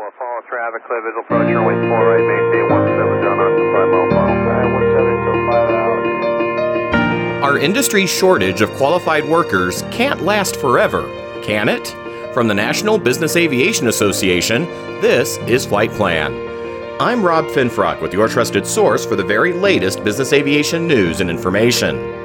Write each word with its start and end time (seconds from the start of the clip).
4, 0.00 0.08
follow 0.18 0.40
traffic, 0.48 0.80
approach, 1.20 1.52
runway 1.52 1.76
4 1.76 2.08
right, 2.08 2.24
maintain 2.24 2.64
17, 2.72 3.20
John 3.20 3.36
Austin, 3.36 3.68
5 3.68 3.92
mile 3.92 4.08
final. 4.48 4.80
17 4.96 5.28
Our 7.42 7.58
industry 7.58 8.06
shortage 8.06 8.62
of 8.62 8.70
qualified 8.76 9.28
workers 9.28 9.82
can't 9.90 10.22
last 10.22 10.56
forever, 10.56 11.02
can 11.42 11.68
it? 11.68 11.88
From 12.32 12.48
the 12.48 12.54
National 12.54 12.96
Business 12.96 13.36
Aviation 13.36 13.88
Association, 13.88 14.64
this 15.02 15.36
is 15.46 15.66
Flight 15.66 15.90
Plan. 15.90 16.32
I'm 16.98 17.22
Rob 17.22 17.44
Finfrock 17.46 18.00
with 18.00 18.14
your 18.14 18.26
trusted 18.26 18.66
source 18.66 19.04
for 19.04 19.16
the 19.16 19.24
very 19.24 19.52
latest 19.52 20.02
business 20.02 20.32
aviation 20.32 20.86
news 20.86 21.20
and 21.20 21.28
information. 21.28 22.19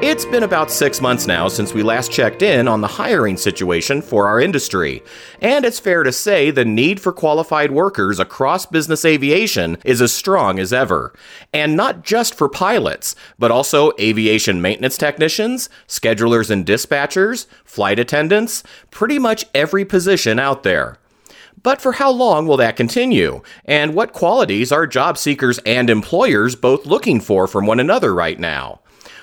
It's 0.00 0.24
been 0.24 0.44
about 0.44 0.70
six 0.70 1.00
months 1.00 1.26
now 1.26 1.48
since 1.48 1.74
we 1.74 1.82
last 1.82 2.12
checked 2.12 2.40
in 2.40 2.68
on 2.68 2.82
the 2.82 2.86
hiring 2.86 3.36
situation 3.36 4.00
for 4.00 4.28
our 4.28 4.40
industry, 4.40 5.02
and 5.40 5.64
it's 5.64 5.80
fair 5.80 6.04
to 6.04 6.12
say 6.12 6.52
the 6.52 6.64
need 6.64 7.00
for 7.00 7.12
qualified 7.12 7.72
workers 7.72 8.20
across 8.20 8.64
business 8.64 9.04
aviation 9.04 9.76
is 9.84 10.00
as 10.00 10.12
strong 10.12 10.60
as 10.60 10.72
ever. 10.72 11.12
And 11.52 11.76
not 11.76 12.04
just 12.04 12.36
for 12.36 12.48
pilots, 12.48 13.16
but 13.40 13.50
also 13.50 13.90
aviation 13.98 14.62
maintenance 14.62 14.96
technicians, 14.96 15.68
schedulers 15.88 16.48
and 16.48 16.64
dispatchers, 16.64 17.48
flight 17.64 17.98
attendants, 17.98 18.62
pretty 18.92 19.18
much 19.18 19.46
every 19.52 19.84
position 19.84 20.38
out 20.38 20.62
there. 20.62 20.96
But 21.60 21.82
for 21.82 21.90
how 21.90 22.12
long 22.12 22.46
will 22.46 22.56
that 22.58 22.76
continue? 22.76 23.42
And 23.64 23.96
what 23.96 24.12
qualities 24.12 24.70
are 24.70 24.86
job 24.86 25.18
seekers 25.18 25.58
and 25.66 25.90
employers 25.90 26.54
both 26.54 26.86
looking 26.86 27.20
for 27.20 27.48
from 27.48 27.66
one 27.66 27.80
another 27.80 28.14
right 28.14 28.38
now? 28.38 28.78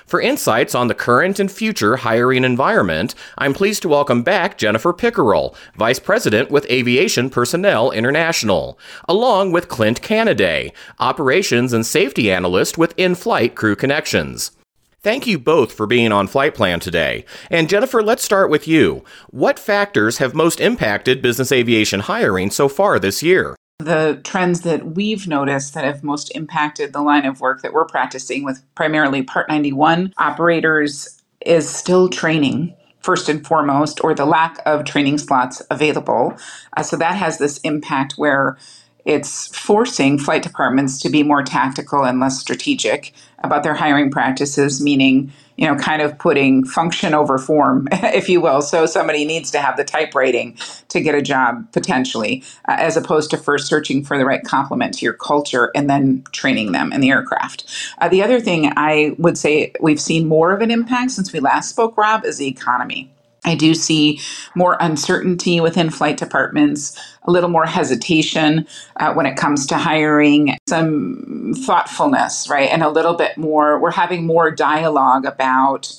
For 0.06 0.20
insights 0.20 0.76
on 0.76 0.86
the 0.86 0.94
current 0.94 1.40
and 1.40 1.50
future 1.50 1.96
hiring 1.96 2.44
environment, 2.44 3.16
I'm 3.38 3.52
pleased 3.52 3.82
to 3.82 3.88
welcome 3.88 4.22
back 4.22 4.56
Jennifer 4.56 4.92
Pickerel, 4.92 5.56
Vice 5.74 5.98
President 5.98 6.48
with 6.48 6.64
Aviation 6.70 7.28
Personnel 7.28 7.90
International, 7.90 8.78
along 9.08 9.50
with 9.50 9.66
Clint 9.66 10.02
Canaday, 10.02 10.70
Operations 11.00 11.72
and 11.72 11.84
Safety 11.84 12.30
Analyst 12.30 12.78
with 12.78 12.94
In 12.96 13.16
Flight 13.16 13.56
Crew 13.56 13.74
Connections. 13.74 14.52
Thank 15.00 15.26
you 15.26 15.40
both 15.40 15.72
for 15.72 15.88
being 15.88 16.12
on 16.12 16.28
Flight 16.28 16.54
Plan 16.54 16.78
today. 16.78 17.24
And 17.50 17.68
Jennifer, 17.68 18.00
let's 18.00 18.22
start 18.22 18.48
with 18.48 18.68
you. 18.68 19.04
What 19.30 19.58
factors 19.58 20.18
have 20.18 20.34
most 20.34 20.60
impacted 20.60 21.20
business 21.20 21.50
aviation 21.50 21.98
hiring 21.98 22.50
so 22.50 22.68
far 22.68 23.00
this 23.00 23.24
year? 23.24 23.56
The 23.78 24.20
trends 24.24 24.62
that 24.62 24.94
we've 24.94 25.28
noticed 25.28 25.74
that 25.74 25.84
have 25.84 26.02
most 26.02 26.34
impacted 26.34 26.92
the 26.92 27.02
line 27.02 27.26
of 27.26 27.40
work 27.40 27.62
that 27.62 27.72
we're 27.72 27.84
practicing 27.84 28.44
with 28.44 28.62
primarily 28.74 29.22
Part 29.22 29.48
91 29.48 30.14
operators 30.18 31.22
is 31.44 31.68
still 31.68 32.08
training 32.08 32.74
first 33.00 33.28
and 33.28 33.46
foremost, 33.46 34.02
or 34.02 34.14
the 34.14 34.26
lack 34.26 34.58
of 34.66 34.84
training 34.84 35.18
slots 35.18 35.62
available. 35.70 36.36
Uh, 36.76 36.82
so 36.82 36.96
that 36.96 37.14
has 37.14 37.38
this 37.38 37.58
impact 37.58 38.14
where 38.16 38.58
it's 39.04 39.46
forcing 39.56 40.18
flight 40.18 40.42
departments 40.42 41.00
to 41.00 41.08
be 41.08 41.22
more 41.22 41.42
tactical 41.42 42.04
and 42.04 42.18
less 42.18 42.40
strategic 42.40 43.12
about 43.40 43.62
their 43.62 43.74
hiring 43.74 44.10
practices, 44.10 44.80
meaning 44.80 45.32
you 45.56 45.66
know, 45.66 45.74
kind 45.76 46.02
of 46.02 46.18
putting 46.18 46.64
function 46.64 47.14
over 47.14 47.38
form, 47.38 47.88
if 47.92 48.28
you 48.28 48.40
will. 48.40 48.62
So 48.62 48.86
somebody 48.86 49.24
needs 49.24 49.50
to 49.52 49.58
have 49.58 49.76
the 49.76 49.84
type 49.84 50.14
rating 50.14 50.58
to 50.88 51.00
get 51.00 51.14
a 51.14 51.22
job 51.22 51.70
potentially, 51.72 52.42
uh, 52.68 52.76
as 52.78 52.96
opposed 52.96 53.30
to 53.30 53.36
first 53.36 53.66
searching 53.66 54.04
for 54.04 54.18
the 54.18 54.26
right 54.26 54.44
complement 54.44 54.94
to 54.94 55.04
your 55.04 55.14
culture 55.14 55.70
and 55.74 55.88
then 55.88 56.24
training 56.32 56.72
them 56.72 56.92
in 56.92 57.00
the 57.00 57.10
aircraft. 57.10 57.64
Uh, 57.98 58.08
the 58.08 58.22
other 58.22 58.40
thing 58.40 58.72
I 58.76 59.14
would 59.18 59.38
say 59.38 59.72
we've 59.80 60.00
seen 60.00 60.28
more 60.28 60.52
of 60.52 60.60
an 60.60 60.70
impact 60.70 61.12
since 61.12 61.32
we 61.32 61.40
last 61.40 61.70
spoke, 61.70 61.96
Rob, 61.96 62.24
is 62.24 62.38
the 62.38 62.48
economy. 62.48 63.10
I 63.46 63.54
do 63.54 63.74
see 63.74 64.20
more 64.54 64.76
uncertainty 64.80 65.60
within 65.60 65.88
flight 65.90 66.16
departments, 66.16 67.00
a 67.22 67.30
little 67.30 67.48
more 67.48 67.64
hesitation 67.64 68.66
uh, 68.96 69.14
when 69.14 69.24
it 69.24 69.36
comes 69.36 69.66
to 69.68 69.76
hiring, 69.76 70.58
some 70.68 71.54
thoughtfulness, 71.64 72.48
right? 72.50 72.68
And 72.70 72.82
a 72.82 72.90
little 72.90 73.14
bit 73.14 73.38
more, 73.38 73.80
we're 73.80 73.92
having 73.92 74.26
more 74.26 74.50
dialogue 74.50 75.24
about, 75.24 75.94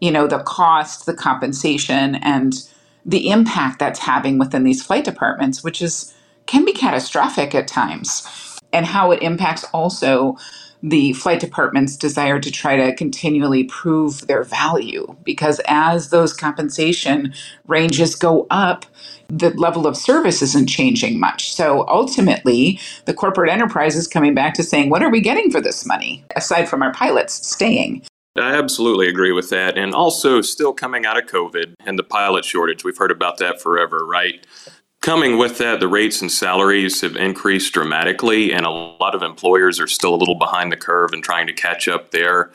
you 0.00 0.10
know, 0.10 0.26
the 0.26 0.40
cost, 0.40 1.06
the 1.06 1.14
compensation, 1.14 2.16
and 2.16 2.54
the 3.06 3.30
impact 3.30 3.78
that's 3.78 4.00
having 4.00 4.38
within 4.38 4.64
these 4.64 4.84
flight 4.84 5.04
departments, 5.04 5.64
which 5.64 5.80
is 5.80 6.12
can 6.46 6.64
be 6.64 6.72
catastrophic 6.72 7.54
at 7.54 7.68
times, 7.68 8.58
and 8.72 8.86
how 8.86 9.10
it 9.10 9.22
impacts 9.22 9.64
also 9.72 10.36
the 10.82 11.12
flight 11.14 11.40
department's 11.40 11.96
desire 11.96 12.38
to 12.38 12.50
try 12.50 12.76
to 12.76 12.94
continually 12.94 13.64
prove 13.64 14.26
their 14.26 14.44
value 14.44 15.16
because 15.24 15.60
as 15.66 16.10
those 16.10 16.32
compensation 16.32 17.32
ranges 17.66 18.14
go 18.14 18.46
up, 18.50 18.86
the 19.28 19.50
level 19.50 19.86
of 19.86 19.96
service 19.96 20.40
isn't 20.40 20.68
changing 20.68 21.20
much. 21.20 21.54
So 21.54 21.86
ultimately, 21.88 22.80
the 23.04 23.14
corporate 23.14 23.50
enterprise 23.50 23.96
is 23.96 24.08
coming 24.08 24.34
back 24.34 24.54
to 24.54 24.62
saying, 24.62 24.88
what 24.90 25.02
are 25.02 25.10
we 25.10 25.20
getting 25.20 25.50
for 25.50 25.60
this 25.60 25.84
money 25.84 26.24
aside 26.36 26.68
from 26.68 26.82
our 26.82 26.92
pilots 26.92 27.46
staying? 27.46 28.02
I 28.36 28.54
absolutely 28.54 29.08
agree 29.08 29.32
with 29.32 29.50
that. 29.50 29.76
And 29.76 29.94
also, 29.94 30.40
still 30.40 30.72
coming 30.72 31.04
out 31.04 31.18
of 31.18 31.28
COVID 31.28 31.74
and 31.84 31.98
the 31.98 32.04
pilot 32.04 32.44
shortage, 32.44 32.84
we've 32.84 32.96
heard 32.96 33.10
about 33.10 33.38
that 33.38 33.60
forever, 33.60 34.06
right? 34.06 34.46
Coming 35.00 35.38
with 35.38 35.58
that, 35.58 35.78
the 35.78 35.88
rates 35.88 36.20
and 36.20 36.30
salaries 36.30 37.00
have 37.02 37.16
increased 37.16 37.72
dramatically, 37.72 38.52
and 38.52 38.66
a 38.66 38.70
lot 38.70 39.14
of 39.14 39.22
employers 39.22 39.78
are 39.78 39.86
still 39.86 40.14
a 40.14 40.16
little 40.16 40.34
behind 40.34 40.72
the 40.72 40.76
curve 40.76 41.12
and 41.12 41.22
trying 41.22 41.46
to 41.46 41.52
catch 41.52 41.86
up 41.86 42.10
there. 42.10 42.50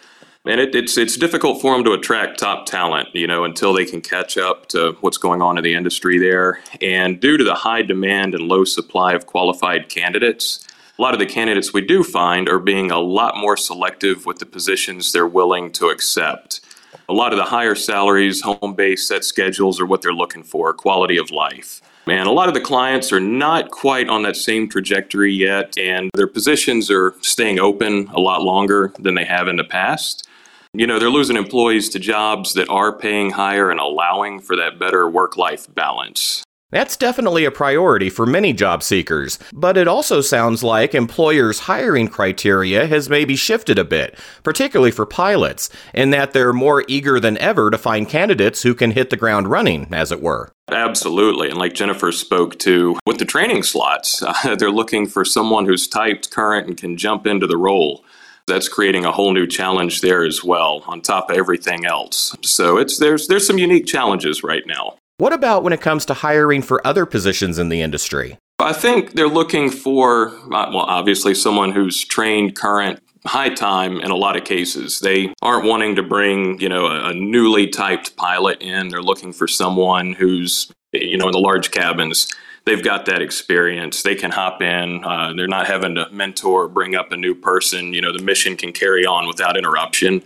And 0.46 0.60
it, 0.60 0.76
it's 0.76 0.98
it's 0.98 1.16
difficult 1.16 1.62
for 1.62 1.74
them 1.74 1.86
to 1.86 1.94
attract 1.94 2.40
top 2.40 2.66
talent, 2.66 3.08
you 3.14 3.28
know, 3.28 3.46
until 3.46 3.72
they 3.72 3.86
can 3.86 4.02
catch 4.02 4.38
up 4.38 4.68
to 4.68 4.98
what's 5.00 5.18
going 5.18 5.42
on 5.42 5.58
in 5.58 5.64
the 5.64 5.74
industry 5.74 6.18
there. 6.18 6.60
And 6.82 7.18
due 7.22 7.38
to 7.38 7.46
the 7.46 7.56
high 7.56 7.82
demand 7.82 8.36
and 8.36 8.44
low 8.44 8.66
supply 8.66 9.14
of 9.14 9.26
qualified 9.26 9.88
candidates, 9.88 10.68
a 11.00 11.02
lot 11.02 11.14
of 11.14 11.20
the 11.20 11.26
candidates 11.26 11.74
we 11.74 11.82
do 11.82 12.04
find 12.04 12.50
are 12.50 12.60
being 12.60 12.92
a 12.92 13.00
lot 13.00 13.38
more 13.38 13.56
selective 13.56 14.26
with 14.26 14.40
the 14.40 14.46
positions 14.46 15.14
they're 15.14 15.26
willing 15.26 15.72
to 15.72 15.88
accept. 15.88 16.60
A 17.08 17.14
lot 17.14 17.32
of 17.32 17.38
the 17.38 17.46
higher 17.46 17.74
salaries, 17.74 18.42
home 18.42 18.76
base 18.76 19.08
set 19.08 19.24
schedules 19.24 19.80
are 19.80 19.86
what 19.86 20.02
they're 20.02 20.14
looking 20.14 20.44
for, 20.44 20.74
quality 20.74 21.18
of 21.18 21.32
life. 21.32 21.82
And 22.06 22.28
a 22.28 22.32
lot 22.32 22.50
of 22.50 22.54
the 22.54 22.62
clients 22.62 23.14
are 23.14 23.20
not 23.20 23.72
quite 23.72 24.10
on 24.10 24.24
that 24.24 24.36
same 24.36 24.68
trajectory 24.68 25.34
yet, 25.34 25.78
and 25.78 26.10
their 26.14 26.28
positions 26.28 26.92
are 26.92 27.16
staying 27.22 27.60
open 27.60 28.10
a 28.14 28.20
lot 28.20 28.42
longer 28.42 28.92
than 29.00 29.16
they 29.16 29.26
have 29.26 29.48
in 29.48 29.56
the 29.56 29.64
past. 29.64 30.28
You 30.74 30.86
know, 30.88 31.00
they're 31.00 31.10
losing 31.10 31.38
employees 31.38 31.88
to 31.90 32.00
jobs 32.00 32.54
that 32.56 32.68
are 32.68 32.92
paying 32.92 33.32
higher 33.32 33.70
and 33.72 33.80
allowing 33.80 34.42
for 34.42 34.56
that 34.58 34.80
better 34.80 35.10
work 35.10 35.38
life 35.38 35.74
balance. 35.74 36.44
That's 36.74 36.98
definitely 36.98 37.46
a 37.46 37.52
priority 37.52 38.10
for 38.10 38.26
many 38.26 38.52
job 38.52 38.82
seekers, 38.82 39.38
but 39.54 39.78
it 39.78 39.88
also 39.88 40.22
sounds 40.22 40.64
like 40.64 40.96
employers' 40.96 41.60
hiring 41.60 42.08
criteria 42.08 42.88
has 42.88 43.12
maybe 43.12 43.36
shifted 43.36 43.78
a 43.78 43.84
bit, 43.84 44.18
particularly 44.42 44.90
for 44.90 45.06
pilots, 45.06 45.70
in 45.94 46.10
that 46.10 46.34
they're 46.34 46.52
more 46.52 46.84
eager 46.88 47.20
than 47.20 47.38
ever 47.38 47.70
to 47.70 47.78
find 47.78 48.10
candidates 48.10 48.64
who 48.64 48.74
can 48.74 48.90
hit 48.90 49.12
the 49.12 49.16
ground 49.18 49.50
running, 49.50 49.88
as 49.94 50.12
it 50.12 50.20
were. 50.20 50.52
Absolutely. 50.72 51.48
And 51.50 51.60
like 51.60 51.76
Jennifer 51.76 52.12
spoke 52.12 52.58
to 52.60 52.98
with 53.06 53.20
the 53.20 53.26
training 53.26 53.62
slots, 53.62 54.24
uh, 54.24 54.56
they're 54.58 54.72
looking 54.72 55.06
for 55.06 55.24
someone 55.24 55.68
who's 55.68 55.88
typed 55.88 56.32
current 56.32 56.68
and 56.68 56.76
can 56.76 56.98
jump 56.98 57.28
into 57.28 57.46
the 57.46 57.56
role 57.56 58.04
that's 58.48 58.68
creating 58.68 59.06
a 59.06 59.12
whole 59.12 59.32
new 59.32 59.46
challenge 59.46 60.02
there 60.02 60.26
as 60.26 60.44
well 60.44 60.84
on 60.88 61.02
top 61.02 61.30
of 61.30 61.38
everything 61.38 61.86
else 61.86 62.36
so 62.42 62.78
it's 62.78 63.00
there's 63.00 63.28
there's 63.28 63.48
some 63.48 63.58
unique 63.58 63.86
challenges 63.86 64.44
right 64.44 64.68
now 64.68 64.98
what 65.18 65.34
about 65.34 65.64
when 65.64 65.74
it 65.74 65.82
comes 65.82 66.06
to 66.06 66.14
hiring 66.14 66.62
for 66.62 66.86
other 66.86 67.06
positions 67.06 67.60
in 67.60 67.70
the 67.70 67.82
industry? 67.82 68.38
I 68.60 68.74
think 68.74 69.14
they're 69.14 69.28
looking 69.28 69.70
for, 69.70 70.30
uh, 70.30 70.70
well, 70.72 70.86
obviously, 70.88 71.34
someone 71.34 71.72
who's 71.72 72.04
trained 72.04 72.56
current 72.56 73.00
high 73.26 73.50
time 73.50 74.00
in 74.00 74.12
a 74.12 74.16
lot 74.16 74.36
of 74.36 74.44
cases. 74.44 75.00
They 75.00 75.34
aren't 75.42 75.66
wanting 75.66 75.96
to 75.96 76.04
bring, 76.04 76.60
you 76.60 76.70
know, 76.70 76.88
a, 76.88 77.10
a, 77.10 77.14
newly 77.14 77.68
typed 77.68 78.16
pilot 78.18 78.62
in. 78.62 78.90
They're 78.90 79.02
looking 79.02 79.32
for 79.32 79.48
someone 79.48 80.14
who's, 80.14 80.72
you 80.92 81.18
know, 81.18 81.28
in 81.28 81.32
the 81.32 81.40
large 81.40 81.72
cabins. 81.72 82.34
They've 82.66 82.84
got 82.84 83.06
that 83.06 83.22
experience. 83.22 84.04
They 84.04 84.16
can 84.16 84.32
hop 84.32 84.62
in. 84.62 85.04
Uh, 85.04 85.34
they're 85.36 85.48
not 85.48 85.68
having 85.68 85.96
to 85.96 86.10
mentor, 86.12 86.68
bring 86.68 86.96
up 86.96 87.12
a 87.12 87.18
new 87.18 87.36
person. 87.36 87.94
You 87.94 88.02
know, 88.02 88.12
the 88.12 88.24
mission 88.24 88.56
can 88.56 88.72
carry 88.72 89.06
on 89.06 89.28
without 89.28 89.58
interruption. 89.58 90.22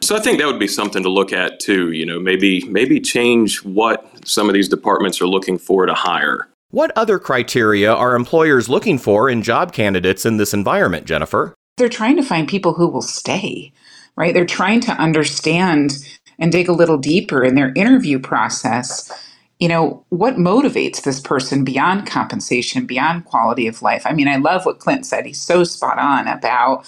So 0.00 0.16
I 0.16 0.20
think 0.20 0.38
that 0.38 0.46
would 0.46 0.58
be 0.58 0.68
something 0.68 1.02
to 1.02 1.08
look 1.08 1.32
at 1.32 1.60
too. 1.60 1.92
You 1.92 2.06
know, 2.06 2.18
maybe 2.18 2.64
maybe 2.68 3.00
change 3.00 3.64
what 3.64 4.15
some 4.26 4.48
of 4.48 4.54
these 4.54 4.68
departments 4.68 5.20
are 5.20 5.26
looking 5.26 5.58
for 5.58 5.86
to 5.86 5.94
hire. 5.94 6.48
What 6.70 6.92
other 6.96 7.18
criteria 7.18 7.92
are 7.92 8.14
employers 8.14 8.68
looking 8.68 8.98
for 8.98 9.30
in 9.30 9.42
job 9.42 9.72
candidates 9.72 10.26
in 10.26 10.36
this 10.36 10.52
environment, 10.52 11.06
Jennifer? 11.06 11.54
They're 11.76 11.88
trying 11.88 12.16
to 12.16 12.22
find 12.22 12.48
people 12.48 12.74
who 12.74 12.88
will 12.88 13.02
stay, 13.02 13.72
right? 14.16 14.34
They're 14.34 14.44
trying 14.44 14.80
to 14.82 14.92
understand 14.92 15.96
and 16.38 16.52
dig 16.52 16.68
a 16.68 16.72
little 16.72 16.98
deeper 16.98 17.44
in 17.44 17.54
their 17.54 17.72
interview 17.74 18.18
process. 18.18 19.10
You 19.58 19.68
know, 19.68 20.04
what 20.10 20.34
motivates 20.34 21.02
this 21.02 21.20
person 21.20 21.64
beyond 21.64 22.06
compensation, 22.06 22.84
beyond 22.84 23.24
quality 23.24 23.66
of 23.66 23.80
life? 23.80 24.02
I 24.04 24.12
mean, 24.12 24.28
I 24.28 24.36
love 24.36 24.66
what 24.66 24.80
Clint 24.80 25.06
said. 25.06 25.24
He's 25.24 25.40
so 25.40 25.64
spot 25.64 25.98
on 25.98 26.28
about 26.28 26.84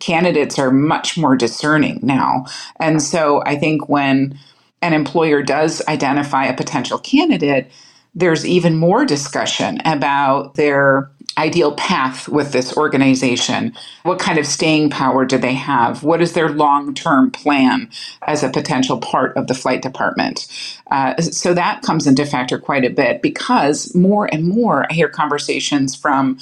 candidates 0.00 0.58
are 0.58 0.70
much 0.70 1.16
more 1.16 1.36
discerning 1.36 2.00
now. 2.02 2.44
And 2.80 3.02
so 3.02 3.42
I 3.46 3.56
think 3.56 3.88
when 3.88 4.38
an 4.82 4.92
employer 4.92 5.42
does 5.42 5.82
identify 5.88 6.44
a 6.44 6.56
potential 6.56 6.98
candidate, 6.98 7.70
there's 8.14 8.46
even 8.46 8.76
more 8.76 9.04
discussion 9.04 9.80
about 9.84 10.54
their 10.54 11.10
ideal 11.38 11.72
path 11.72 12.28
with 12.28 12.52
this 12.52 12.76
organization? 12.76 13.72
What 14.02 14.18
kind 14.18 14.38
of 14.38 14.46
staying 14.46 14.90
power 14.90 15.24
do 15.24 15.38
they 15.38 15.54
have? 15.54 16.02
What 16.02 16.20
is 16.20 16.32
their 16.32 16.48
long 16.50 16.94
term 16.94 17.30
plan 17.30 17.88
as 18.26 18.42
a 18.42 18.50
potential 18.50 18.98
part 18.98 19.36
of 19.36 19.46
the 19.46 19.54
flight 19.54 19.80
department? 19.80 20.48
Uh, 20.90 21.20
so 21.22 21.54
that 21.54 21.82
comes 21.82 22.06
into 22.06 22.26
factor 22.26 22.58
quite 22.58 22.84
a 22.84 22.90
bit 22.90 23.22
because 23.22 23.94
more 23.94 24.28
and 24.32 24.48
more 24.48 24.86
I 24.90 24.94
hear 24.94 25.08
conversations 25.08 25.94
from 25.94 26.38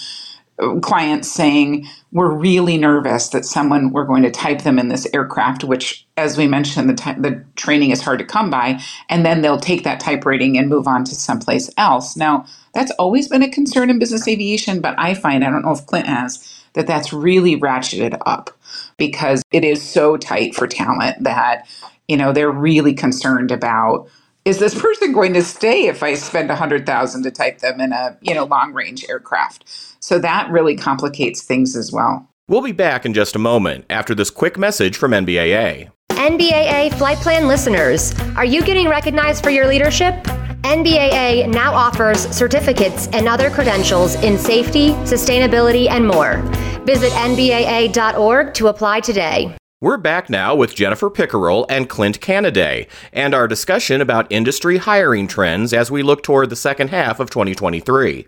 clients 0.82 1.30
saying 1.30 1.86
we're 2.12 2.32
really 2.32 2.78
nervous 2.78 3.28
that 3.30 3.44
someone 3.44 3.92
we're 3.92 4.06
going 4.06 4.22
to 4.22 4.30
type 4.30 4.62
them 4.62 4.78
in 4.78 4.88
this 4.88 5.06
aircraft 5.14 5.64
which 5.64 6.06
as 6.16 6.38
we 6.38 6.46
mentioned 6.46 6.88
the, 6.88 6.94
the 7.18 7.44
training 7.56 7.90
is 7.90 8.00
hard 8.02 8.18
to 8.18 8.24
come 8.24 8.50
by 8.50 8.80
and 9.10 9.26
then 9.26 9.42
they'll 9.42 9.60
take 9.60 9.84
that 9.84 10.00
type 10.00 10.24
rating 10.24 10.56
and 10.58 10.68
move 10.68 10.86
on 10.88 11.04
to 11.04 11.14
someplace 11.14 11.70
else. 11.76 12.16
Now 12.16 12.46
that's 12.74 12.92
always 12.92 13.28
been 13.28 13.42
a 13.42 13.50
concern 13.50 13.90
in 13.90 13.98
business 13.98 14.28
aviation 14.28 14.80
but 14.80 14.94
i 14.98 15.14
find 15.14 15.42
i 15.44 15.50
don't 15.50 15.62
know 15.64 15.72
if 15.72 15.86
clint 15.86 16.06
has 16.06 16.64
that 16.74 16.86
that's 16.86 17.12
really 17.12 17.58
ratcheted 17.58 18.18
up 18.26 18.50
because 18.98 19.42
it 19.52 19.64
is 19.64 19.82
so 19.82 20.16
tight 20.16 20.54
for 20.54 20.66
talent 20.66 21.22
that 21.24 21.66
you 22.06 22.16
know 22.16 22.32
they're 22.32 22.50
really 22.50 22.94
concerned 22.94 23.50
about 23.50 24.08
is 24.46 24.60
this 24.60 24.80
person 24.80 25.12
going 25.12 25.34
to 25.34 25.42
stay 25.42 25.88
if 25.88 26.04
I 26.04 26.14
spend 26.14 26.50
a 26.50 26.56
hundred 26.56 26.86
thousand 26.86 27.24
to 27.24 27.32
type 27.32 27.58
them 27.58 27.80
in 27.80 27.92
a 27.92 28.16
you 28.22 28.32
know 28.32 28.44
long 28.44 28.72
range 28.72 29.04
aircraft? 29.08 29.64
So 30.00 30.20
that 30.20 30.48
really 30.50 30.76
complicates 30.76 31.42
things 31.42 31.76
as 31.76 31.92
well. 31.92 32.26
We'll 32.48 32.62
be 32.62 32.72
back 32.72 33.04
in 33.04 33.12
just 33.12 33.34
a 33.34 33.40
moment 33.40 33.86
after 33.90 34.14
this 34.14 34.30
quick 34.30 34.56
message 34.56 34.96
from 34.96 35.10
NBAA. 35.10 35.90
NBAA 36.10 36.94
Flight 36.94 37.18
Plan 37.18 37.48
listeners, 37.48 38.14
are 38.36 38.44
you 38.44 38.62
getting 38.62 38.88
recognized 38.88 39.42
for 39.42 39.50
your 39.50 39.66
leadership? 39.66 40.14
NBAA 40.62 41.48
now 41.48 41.74
offers 41.74 42.20
certificates 42.34 43.08
and 43.08 43.28
other 43.28 43.50
credentials 43.50 44.14
in 44.22 44.38
safety, 44.38 44.90
sustainability, 45.04 45.90
and 45.90 46.06
more. 46.06 46.36
Visit 46.84 47.10
NBAA.org 47.12 48.54
to 48.54 48.68
apply 48.68 49.00
today. 49.00 49.56
We're 49.78 49.98
back 49.98 50.30
now 50.30 50.54
with 50.54 50.74
Jennifer 50.74 51.10
Pickerel 51.10 51.66
and 51.68 51.86
Clint 51.86 52.22
Canaday, 52.22 52.88
and 53.12 53.34
our 53.34 53.46
discussion 53.46 54.00
about 54.00 54.26
industry 54.32 54.78
hiring 54.78 55.28
trends 55.28 55.74
as 55.74 55.90
we 55.90 56.02
look 56.02 56.22
toward 56.22 56.48
the 56.48 56.56
second 56.56 56.88
half 56.88 57.20
of 57.20 57.28
2023. 57.28 58.26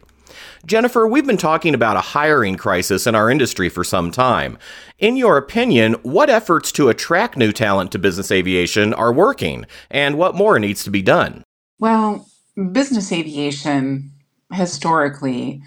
Jennifer, 0.66 1.08
we've 1.08 1.26
been 1.26 1.38
talking 1.38 1.72
about 1.72 1.96
a 1.96 2.02
hiring 2.02 2.56
crisis 2.56 3.06
in 3.06 3.14
our 3.14 3.30
industry 3.30 3.70
for 3.70 3.82
some 3.82 4.10
time. 4.10 4.58
In 4.98 5.16
your 5.16 5.38
opinion, 5.38 5.94
what 6.02 6.28
efforts 6.28 6.70
to 6.72 6.90
attract 6.90 7.38
new 7.38 7.50
talent 7.50 7.92
to 7.92 7.98
business 7.98 8.30
aviation 8.30 8.92
are 8.92 9.10
working, 9.10 9.64
and 9.90 10.18
what 10.18 10.34
more 10.34 10.58
needs 10.58 10.84
to 10.84 10.90
be 10.90 11.00
done? 11.00 11.44
Well, 11.78 12.28
business 12.72 13.10
aviation 13.10 14.10
historically 14.52 15.62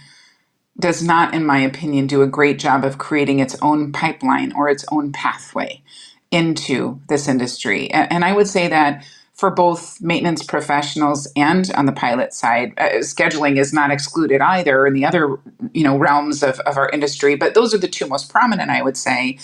does 0.82 1.04
not, 1.04 1.36
in 1.36 1.46
my 1.46 1.60
opinion, 1.60 2.08
do 2.08 2.24
a 2.24 2.28
great 2.28 2.60
job 2.60 2.86
of 2.86 3.00
creating 3.00 3.40
its 3.40 3.58
own 3.64 3.94
pipeline 3.94 4.54
or 4.54 4.70
its 4.70 4.86
own 4.92 5.14
pathway 5.14 5.84
into 6.32 7.02
this 7.10 7.30
industry. 7.30 7.92
And 7.92 8.26
I 8.26 8.34
would 8.34 8.48
say 8.48 8.70
that 8.70 9.06
for 9.34 9.52
both 9.52 10.02
maintenance 10.02 10.44
professionals 10.44 11.28
and 11.38 11.72
on 11.76 11.88
the 11.88 11.94
pilot 11.94 12.34
side, 12.34 12.74
uh, 12.78 12.90
scheduling 13.00 13.58
is 13.60 13.74
not 13.74 13.92
excluded 13.92 14.42
either 14.42 14.88
in 14.88 14.94
the 14.96 15.06
other 15.06 15.38
you 15.74 15.84
know 15.84 15.98
realms 15.98 16.44
of, 16.44 16.60
of 16.62 16.78
our 16.78 16.90
industry. 16.92 17.36
But 17.36 17.56
those 17.56 17.74
are 17.74 17.80
the 17.80 17.90
two 17.90 18.08
most 18.08 18.30
prominent, 18.32 18.72
I 18.72 18.84
would 18.84 18.98
say. 18.98 19.40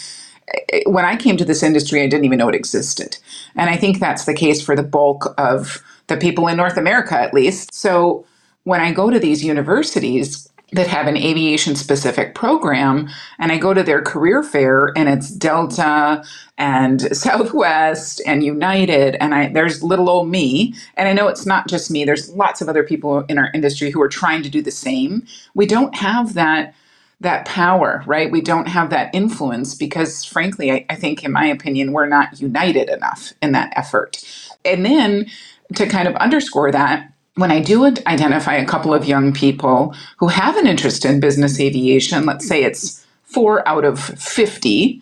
When 0.88 1.06
I 1.06 1.16
came 1.18 1.38
to 1.38 1.45
this 1.45 1.63
industry, 1.63 2.01
I 2.04 2.07
didn't 2.07 2.25
even 2.25 2.40
know 2.40 2.50
it 2.50 2.56
existed. 2.56 3.18
And 3.56 3.69
I 3.69 3.78
think 3.78 4.00
that's 4.00 4.25
the 4.25 4.36
case 4.36 4.62
for 4.62 4.75
the 4.75 4.83
bulk 4.83 5.33
of 5.38 5.83
the 6.07 6.18
people 6.18 6.48
in 6.48 6.57
North 6.57 6.78
America, 6.78 7.19
at 7.19 7.33
least. 7.33 7.74
So 7.74 8.25
when 8.66 8.81
I 8.81 8.94
go 8.94 9.10
to 9.12 9.19
these 9.19 9.44
universities, 9.45 10.48
that 10.74 10.88
have 10.88 11.08
an 11.08 11.16
aviation 11.16 11.75
specific 11.75 12.36
program 12.36 13.10
and 13.40 13.52
I 13.52 13.58
go 13.58 13.74
to 13.74 13.84
their 13.84 14.02
career 14.02 14.44
fair 14.44 14.92
and 14.98 15.08
it's 15.08 15.30
Delta 15.30 16.24
and 16.58 17.02
Southwest 17.18 18.22
and 18.25 18.44
United 18.44 19.16
and 19.22 19.34
I 19.34 19.48
there's 19.48 19.81
little 19.81 20.10
old 20.10 20.30
me. 20.30 20.74
And 20.96 21.08
I 21.08 21.14
know 21.14 21.30
it's 21.30 21.46
not 21.46 21.68
just 21.68 21.90
me 21.90 22.04
there's 22.04 22.30
lots 22.31 22.62
of 22.62 22.68
other 22.68 22.84
people 22.84 23.22
in 23.30 23.38
our 23.38 23.50
industry 23.54 23.92
who 23.92 24.02
are 24.02 24.10
trying 24.10 24.44
to 24.44 24.50
do 24.50 24.62
the 24.62 24.72
same. 24.72 25.25
We 25.54 25.66
don't 25.66 25.96
have 25.96 26.34
that 26.34 26.75
that 27.22 27.46
power 27.46 28.04
right? 28.06 28.30
We 28.30 28.42
don't 28.42 28.68
have 28.68 28.90
that 28.90 29.16
influence 29.16 29.74
because 29.74 30.25
frankly 30.25 30.72
I, 30.72 30.86
I 30.90 30.96
think 30.96 31.24
in 31.24 31.31
my 31.31 31.46
opinion 31.46 31.94
we're 31.94 32.08
not 32.08 32.42
united 32.42 32.90
enough 32.90 33.31
in 33.42 33.54
that 33.54 33.72
effort. 33.78 34.22
And 34.66 34.86
then 34.86 35.28
to 35.75 35.88
kind 35.88 36.10
of 36.10 36.16
underscore 36.16 36.72
that 36.74 37.12
when 37.38 37.51
I 37.51 37.62
do 37.62 37.86
identify 37.86 38.56
a 38.56 38.66
couple 38.66 38.94
of 38.94 39.06
young 39.06 39.31
people 39.31 39.95
who 40.18 40.28
have 40.28 40.57
an 40.57 40.68
interest 40.68 41.06
in 41.06 41.19
business 41.19 41.60
aviation, 41.60 42.25
let's 42.25 42.48
say 42.48 42.63
it's 42.63 43.06
four 43.24 43.68
out 43.68 43.86
of 43.86 44.00
50, 44.00 45.01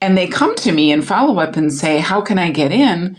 and 0.00 0.16
they 0.16 0.26
come 0.26 0.54
to 0.56 0.72
me 0.72 0.90
and 0.90 1.06
follow 1.06 1.38
up 1.38 1.56
and 1.56 1.72
say, 1.72 1.98
How 1.98 2.20
can 2.22 2.38
I 2.38 2.50
get 2.50 2.72
in? 2.72 3.16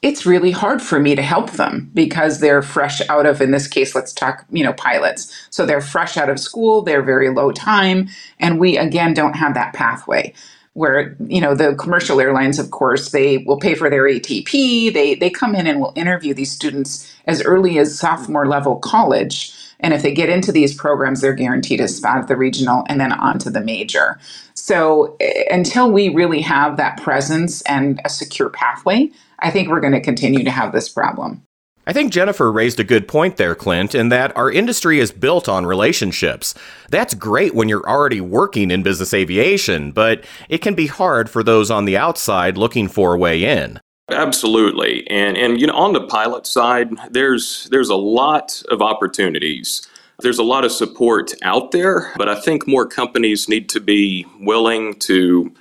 It's 0.00 0.26
really 0.26 0.50
hard 0.50 0.82
for 0.82 0.98
me 0.98 1.14
to 1.14 1.22
help 1.22 1.52
them 1.52 1.90
because 1.94 2.40
they're 2.40 2.62
fresh 2.62 3.00
out 3.08 3.26
of, 3.26 3.40
in 3.40 3.52
this 3.52 3.68
case, 3.68 3.94
let's 3.94 4.12
talk, 4.12 4.44
you 4.50 4.64
know, 4.64 4.72
pilots. 4.72 5.46
So 5.50 5.64
they're 5.64 5.80
fresh 5.80 6.16
out 6.16 6.28
of 6.30 6.40
school, 6.40 6.82
they're 6.82 7.02
very 7.02 7.28
low 7.30 7.52
time, 7.52 8.08
and 8.40 8.58
we 8.58 8.78
again 8.78 9.14
don't 9.14 9.34
have 9.34 9.54
that 9.54 9.74
pathway 9.74 10.32
where 10.74 11.16
you 11.26 11.40
know 11.40 11.54
the 11.54 11.74
commercial 11.76 12.20
airlines 12.20 12.58
of 12.58 12.70
course 12.70 13.10
they 13.10 13.38
will 13.38 13.58
pay 13.58 13.74
for 13.74 13.90
their 13.90 14.04
atp 14.04 14.92
they 14.92 15.14
they 15.14 15.30
come 15.30 15.54
in 15.54 15.66
and 15.66 15.80
will 15.80 15.92
interview 15.96 16.34
these 16.34 16.52
students 16.52 17.12
as 17.26 17.42
early 17.42 17.78
as 17.78 17.98
sophomore 17.98 18.46
level 18.46 18.76
college. 18.76 19.54
And 19.80 19.92
if 19.94 20.02
they 20.02 20.14
get 20.14 20.28
into 20.28 20.52
these 20.52 20.74
programs 20.74 21.20
they're 21.20 21.34
guaranteed 21.34 21.80
a 21.80 21.88
spot 21.88 22.18
at 22.18 22.28
the 22.28 22.36
regional 22.36 22.84
and 22.88 23.00
then 23.00 23.12
on 23.12 23.38
to 23.40 23.50
the 23.50 23.60
major. 23.60 24.18
So 24.54 25.16
eh, 25.20 25.44
until 25.50 25.90
we 25.90 26.08
really 26.10 26.40
have 26.42 26.76
that 26.78 26.98
presence 27.02 27.62
and 27.62 28.00
a 28.04 28.08
secure 28.08 28.50
pathway 28.50 29.10
i 29.40 29.50
think 29.50 29.68
we're 29.68 29.80
going 29.80 29.92
to 29.92 30.00
continue 30.00 30.44
to 30.44 30.50
have 30.50 30.72
this 30.72 30.88
problem 30.88 31.42
I 31.84 31.92
think 31.92 32.12
Jennifer 32.12 32.52
raised 32.52 32.78
a 32.78 32.84
good 32.84 33.08
point 33.08 33.38
there, 33.38 33.56
Clint, 33.56 33.94
in 33.94 34.08
that 34.10 34.36
our 34.36 34.50
industry 34.50 35.00
is 35.00 35.10
built 35.10 35.48
on 35.48 35.66
relationships. 35.66 36.54
That's 36.90 37.14
great 37.14 37.54
when 37.54 37.68
you're 37.68 37.88
already 37.88 38.20
working 38.20 38.70
in 38.70 38.84
business 38.84 39.12
aviation, 39.12 39.90
but 39.90 40.24
it 40.48 40.58
can 40.58 40.74
be 40.74 40.86
hard 40.86 41.28
for 41.28 41.42
those 41.42 41.72
on 41.72 41.84
the 41.84 41.96
outside 41.96 42.56
looking 42.56 42.86
for 42.86 43.14
a 43.14 43.18
way 43.18 43.42
in. 43.42 43.80
Absolutely. 44.10 45.08
And 45.08 45.36
and 45.36 45.60
you 45.60 45.66
know 45.66 45.74
on 45.74 45.92
the 45.92 46.06
pilot 46.06 46.46
side, 46.46 46.90
there's 47.10 47.68
there's 47.70 47.88
a 47.88 47.96
lot 47.96 48.62
of 48.70 48.82
opportunities. 48.82 49.88
There's 50.20 50.38
a 50.38 50.44
lot 50.44 50.64
of 50.64 50.70
support 50.70 51.32
out 51.42 51.72
there, 51.72 52.12
but 52.16 52.28
I 52.28 52.38
think 52.40 52.68
more 52.68 52.86
companies 52.86 53.48
need 53.48 53.68
to 53.70 53.80
be 53.80 54.26
willing 54.38 54.94
to 55.00 55.52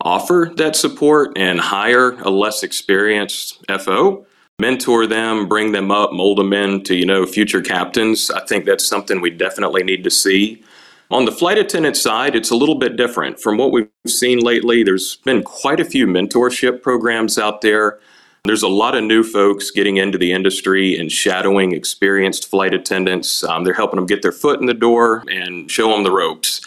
offer 0.00 0.52
that 0.56 0.76
support 0.76 1.32
and 1.36 1.58
hire 1.58 2.10
a 2.20 2.28
less 2.28 2.62
experienced 2.62 3.64
FO 3.80 4.26
mentor 4.60 5.06
them, 5.06 5.48
bring 5.48 5.72
them 5.72 5.90
up, 5.90 6.12
mold 6.12 6.38
them 6.38 6.52
into, 6.52 6.94
you 6.94 7.06
know, 7.06 7.26
future 7.26 7.60
captains. 7.60 8.30
I 8.30 8.44
think 8.46 8.64
that's 8.64 8.86
something 8.86 9.20
we 9.20 9.30
definitely 9.30 9.82
need 9.82 10.04
to 10.04 10.10
see. 10.10 10.62
On 11.10 11.24
the 11.24 11.32
flight 11.32 11.58
attendant 11.58 11.96
side, 11.96 12.36
it's 12.36 12.50
a 12.50 12.56
little 12.56 12.76
bit 12.76 12.96
different. 12.96 13.40
From 13.40 13.58
what 13.58 13.72
we've 13.72 13.88
seen 14.06 14.38
lately, 14.38 14.84
there's 14.84 15.16
been 15.16 15.42
quite 15.42 15.80
a 15.80 15.84
few 15.84 16.06
mentorship 16.06 16.82
programs 16.82 17.36
out 17.36 17.62
there. 17.62 17.98
There's 18.44 18.62
a 18.62 18.68
lot 18.68 18.94
of 18.94 19.02
new 19.02 19.24
folks 19.24 19.70
getting 19.70 19.96
into 19.96 20.18
the 20.18 20.32
industry 20.32 20.98
and 20.98 21.10
shadowing 21.10 21.72
experienced 21.72 22.48
flight 22.48 22.74
attendants. 22.74 23.42
Um, 23.42 23.64
they're 23.64 23.74
helping 23.74 23.96
them 23.96 24.06
get 24.06 24.22
their 24.22 24.32
foot 24.32 24.60
in 24.60 24.66
the 24.66 24.74
door 24.74 25.24
and 25.28 25.70
show 25.70 25.90
them 25.90 26.04
the 26.04 26.12
ropes. 26.12 26.60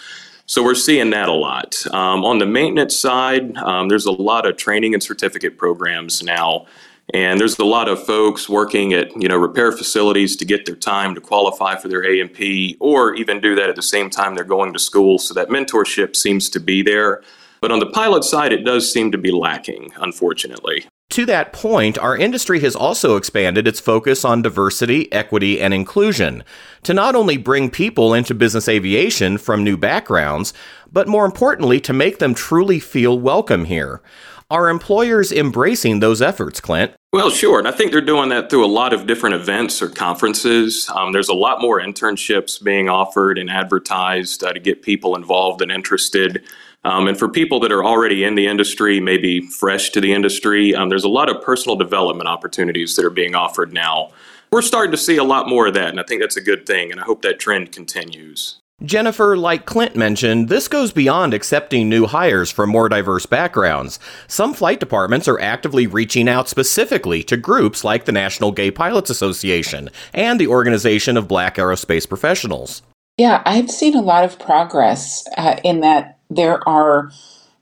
So 0.45 0.63
we're 0.63 0.75
seeing 0.75 1.09
that 1.11 1.29
a 1.29 1.33
lot. 1.33 1.85
Um, 1.91 2.25
on 2.25 2.39
the 2.39 2.45
maintenance 2.45 2.99
side, 2.99 3.55
um, 3.57 3.89
there's 3.89 4.05
a 4.05 4.11
lot 4.11 4.45
of 4.45 4.57
training 4.57 4.93
and 4.93 5.03
certificate 5.03 5.57
programs 5.57 6.23
now 6.23 6.65
and 7.13 7.39
there's 7.39 7.57
a 7.57 7.65
lot 7.65 7.87
of 7.87 8.03
folks 8.03 8.49
working 8.49 8.93
at 8.93 9.09
you 9.21 9.27
know 9.27 9.37
repair 9.37 9.71
facilities 9.71 10.35
to 10.37 10.45
get 10.45 10.65
their 10.65 10.75
time 10.75 11.15
to 11.15 11.21
qualify 11.21 11.75
for 11.75 11.87
their 11.87 12.03
A&P, 12.03 12.77
or 12.79 13.15
even 13.15 13.39
do 13.39 13.55
that 13.55 13.69
at 13.69 13.75
the 13.75 13.81
same 13.81 14.09
time 14.09 14.35
they're 14.35 14.43
going 14.43 14.73
to 14.73 14.79
school. 14.79 15.17
So 15.17 15.33
that 15.33 15.49
mentorship 15.49 16.15
seems 16.15 16.49
to 16.49 16.59
be 16.59 16.81
there. 16.81 17.21
But 17.59 17.71
on 17.71 17.79
the 17.79 17.87
pilot 17.87 18.23
side, 18.23 18.53
it 18.53 18.63
does 18.63 18.91
seem 18.91 19.11
to 19.11 19.17
be 19.17 19.31
lacking, 19.31 19.91
unfortunately. 19.99 20.85
To 21.11 21.25
that 21.25 21.53
point, 21.53 21.97
our 21.97 22.17
industry 22.17 22.59
has 22.59 22.75
also 22.75 23.15
expanded 23.15 23.67
its 23.67 23.79
focus 23.79 24.25
on 24.25 24.41
diversity, 24.41 25.11
equity, 25.11 25.59
and 25.59 25.73
inclusion 25.73 26.43
to 26.83 26.93
not 26.93 27.15
only 27.15 27.37
bring 27.37 27.69
people 27.71 28.13
into 28.13 28.35
business 28.35 28.67
aviation 28.67 29.37
from 29.37 29.63
new 29.63 29.77
backgrounds, 29.77 30.53
but 30.91 31.07
more 31.07 31.25
importantly, 31.25 31.79
to 31.81 31.93
make 31.93 32.19
them 32.19 32.35
truly 32.35 32.79
feel 32.79 33.17
welcome 33.17 33.65
here. 33.65 34.01
Are 34.49 34.69
employers 34.69 35.33
embracing 35.33 35.99
those 35.99 36.21
efforts, 36.21 36.61
Clint? 36.61 36.93
Well, 37.11 37.29
sure. 37.29 37.59
And 37.59 37.67
I 37.67 37.71
think 37.71 37.91
they're 37.91 37.99
doing 37.99 38.29
that 38.29 38.49
through 38.49 38.65
a 38.65 38.67
lot 38.67 38.93
of 38.93 39.05
different 39.05 39.35
events 39.35 39.81
or 39.81 39.89
conferences. 39.89 40.89
Um, 40.95 41.11
there's 41.11 41.27
a 41.27 41.33
lot 41.33 41.59
more 41.59 41.81
internships 41.81 42.63
being 42.63 42.87
offered 42.87 43.37
and 43.37 43.49
advertised 43.49 44.45
uh, 44.45 44.53
to 44.53 44.59
get 44.59 44.83
people 44.83 45.17
involved 45.17 45.61
and 45.61 45.69
interested. 45.69 46.45
Um, 46.85 47.09
and 47.09 47.19
for 47.19 47.27
people 47.27 47.59
that 47.59 47.73
are 47.73 47.83
already 47.83 48.23
in 48.23 48.35
the 48.35 48.47
industry, 48.47 49.01
maybe 49.01 49.41
fresh 49.41 49.89
to 49.89 49.99
the 49.99 50.13
industry, 50.13 50.73
um, 50.73 50.87
there's 50.87 51.03
a 51.03 51.09
lot 51.09 51.27
of 51.27 51.41
personal 51.41 51.75
development 51.75 52.29
opportunities 52.29 52.95
that 52.95 53.03
are 53.03 53.09
being 53.09 53.35
offered 53.35 53.73
now. 53.73 54.11
we're 54.53 54.61
starting 54.61 54.91
to 54.91 54.97
see 54.97 55.17
a 55.17 55.25
lot 55.25 55.49
more 55.49 55.67
of 55.67 55.73
that, 55.73 55.89
and 55.89 55.99
I 55.99 56.03
think 56.03 56.21
that's 56.21 56.37
a 56.37 56.41
good 56.41 56.65
thing, 56.65 56.89
and 56.89 57.01
I 57.01 57.03
hope 57.03 57.21
that 57.23 57.37
trend 57.37 57.73
continues. 57.73 58.61
Jennifer, 58.83 59.35
like 59.35 59.65
Clint 59.65 59.95
mentioned, 59.95 60.49
this 60.49 60.67
goes 60.67 60.91
beyond 60.91 61.33
accepting 61.33 61.89
new 61.89 62.05
hires 62.05 62.51
from 62.51 62.69
more 62.69 62.87
diverse 62.87 63.25
backgrounds. 63.25 63.97
Some 64.27 64.53
flight 64.53 64.79
departments 64.79 65.27
are 65.27 65.39
actively 65.39 65.87
reaching 65.87 66.29
out 66.29 66.47
specifically 66.47 67.23
to 67.23 67.37
groups 67.37 67.83
like 67.83 68.05
the 68.05 68.11
National 68.11 68.51
Gay 68.51 68.69
Pilots 68.69 69.09
Association 69.09 69.89
and 70.13 70.39
the 70.39 70.45
Organization 70.45 71.17
of 71.17 71.27
Black 71.27 71.55
Aerospace 71.55 72.07
Professionals. 72.07 72.83
Yeah, 73.17 73.41
I've 73.47 73.71
seen 73.71 73.95
a 73.95 74.01
lot 74.01 74.23
of 74.23 74.37
progress 74.37 75.27
uh, 75.37 75.55
in 75.63 75.79
that 75.79 76.19
there 76.29 76.59
are 76.69 77.09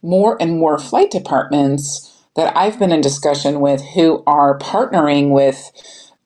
more 0.01 0.35
and 0.41 0.59
more 0.59 0.77
flight 0.77 1.11
departments 1.11 2.11
that 2.35 2.51
I've 2.57 2.77
been 2.77 2.91
in 2.91 2.99
discussion 2.99 3.61
with 3.61 3.81
who 3.93 4.21
are 4.27 4.59
partnering 4.59 5.29
with 5.29 5.71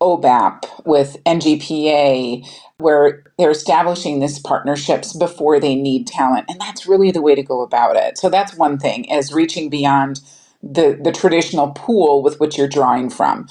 OBAP, 0.01 0.86
with 0.86 1.18
NGPA, 1.25 2.48
where 2.77 3.24
they're 3.38 3.51
establishing 3.51 4.20
these 4.20 4.39
partnerships 4.39 5.15
before 5.15 5.60
they 5.60 5.75
need 5.75 6.08
talent. 6.08 6.46
And 6.50 6.60
that's 6.60 6.88
really 6.88 7.12
the 7.12 7.22
way 7.22 7.36
to 7.36 7.44
go 7.44 7.62
about 7.62 7.96
it. 7.96 8.18
So 8.18 8.29
that's 8.29 8.56
one 8.56 8.77
thing 8.77 9.06
is 9.06 9.34
reaching 9.34 9.70
beyond 9.70 10.22
the, 10.63 11.00
the 11.01 11.12
traditional 11.12 11.72
pool 11.72 12.24
with 12.24 12.39
which 12.39 12.58
you're 12.58 12.68
drawing 12.68 13.10
from. 13.10 13.48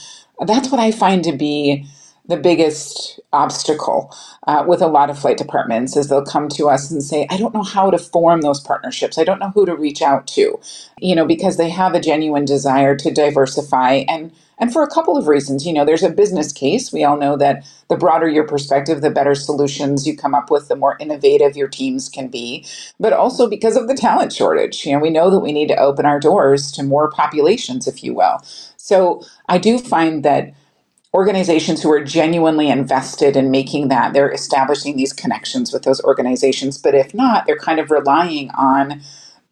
That's 0.46 0.70
what 0.70 0.80
I 0.80 0.92
find 0.92 1.24
to 1.24 1.32
be 1.32 1.86
the 2.28 2.36
biggest 2.36 3.18
obstacle 3.32 4.14
uh, 4.46 4.64
with 4.66 4.82
a 4.82 4.86
lot 4.86 5.10
of 5.10 5.18
flight 5.18 5.38
departments 5.38 5.96
is 5.96 6.08
they'll 6.08 6.24
come 6.24 6.48
to 6.48 6.68
us 6.68 6.90
and 6.90 7.02
say 7.02 7.26
i 7.30 7.36
don't 7.36 7.54
know 7.54 7.62
how 7.62 7.90
to 7.90 7.98
form 7.98 8.42
those 8.42 8.60
partnerships 8.60 9.18
i 9.18 9.24
don't 9.24 9.38
know 9.38 9.50
who 9.50 9.64
to 9.66 9.74
reach 9.74 10.02
out 10.02 10.26
to 10.26 10.60
you 10.98 11.14
know 11.14 11.26
because 11.26 11.56
they 11.56 11.70
have 11.70 11.94
a 11.94 12.00
genuine 12.00 12.44
desire 12.44 12.94
to 12.94 13.10
diversify 13.10 14.04
and 14.08 14.30
and 14.58 14.72
for 14.72 14.82
a 14.82 14.88
couple 14.88 15.16
of 15.16 15.28
reasons. 15.28 15.66
You 15.66 15.72
know, 15.72 15.84
there's 15.84 16.02
a 16.02 16.10
business 16.10 16.52
case. 16.52 16.92
We 16.92 17.04
all 17.04 17.16
know 17.16 17.36
that 17.36 17.66
the 17.88 17.96
broader 17.96 18.28
your 18.28 18.46
perspective, 18.46 19.00
the 19.00 19.10
better 19.10 19.34
solutions 19.34 20.06
you 20.06 20.16
come 20.16 20.34
up 20.34 20.50
with, 20.50 20.68
the 20.68 20.76
more 20.76 20.96
innovative 21.00 21.56
your 21.56 21.68
teams 21.68 22.08
can 22.08 22.28
be. 22.28 22.64
But 23.00 23.12
also 23.12 23.48
because 23.48 23.76
of 23.76 23.88
the 23.88 23.94
talent 23.94 24.32
shortage. 24.32 24.84
You 24.84 24.92
know, 24.92 24.98
we 24.98 25.10
know 25.10 25.30
that 25.30 25.40
we 25.40 25.52
need 25.52 25.68
to 25.68 25.76
open 25.78 26.06
our 26.06 26.20
doors 26.20 26.72
to 26.72 26.82
more 26.82 27.10
populations, 27.10 27.86
if 27.86 28.02
you 28.04 28.14
will. 28.14 28.38
So 28.76 29.22
I 29.48 29.58
do 29.58 29.78
find 29.78 30.24
that 30.24 30.52
organizations 31.14 31.82
who 31.82 31.90
are 31.90 32.04
genuinely 32.04 32.68
invested 32.68 33.36
in 33.36 33.50
making 33.50 33.88
that, 33.88 34.12
they're 34.12 34.30
establishing 34.30 34.96
these 34.96 35.12
connections 35.12 35.72
with 35.72 35.82
those 35.84 36.00
organizations. 36.02 36.78
But 36.78 36.94
if 36.94 37.14
not, 37.14 37.46
they're 37.46 37.58
kind 37.58 37.80
of 37.80 37.90
relying 37.90 38.50
on 38.50 39.00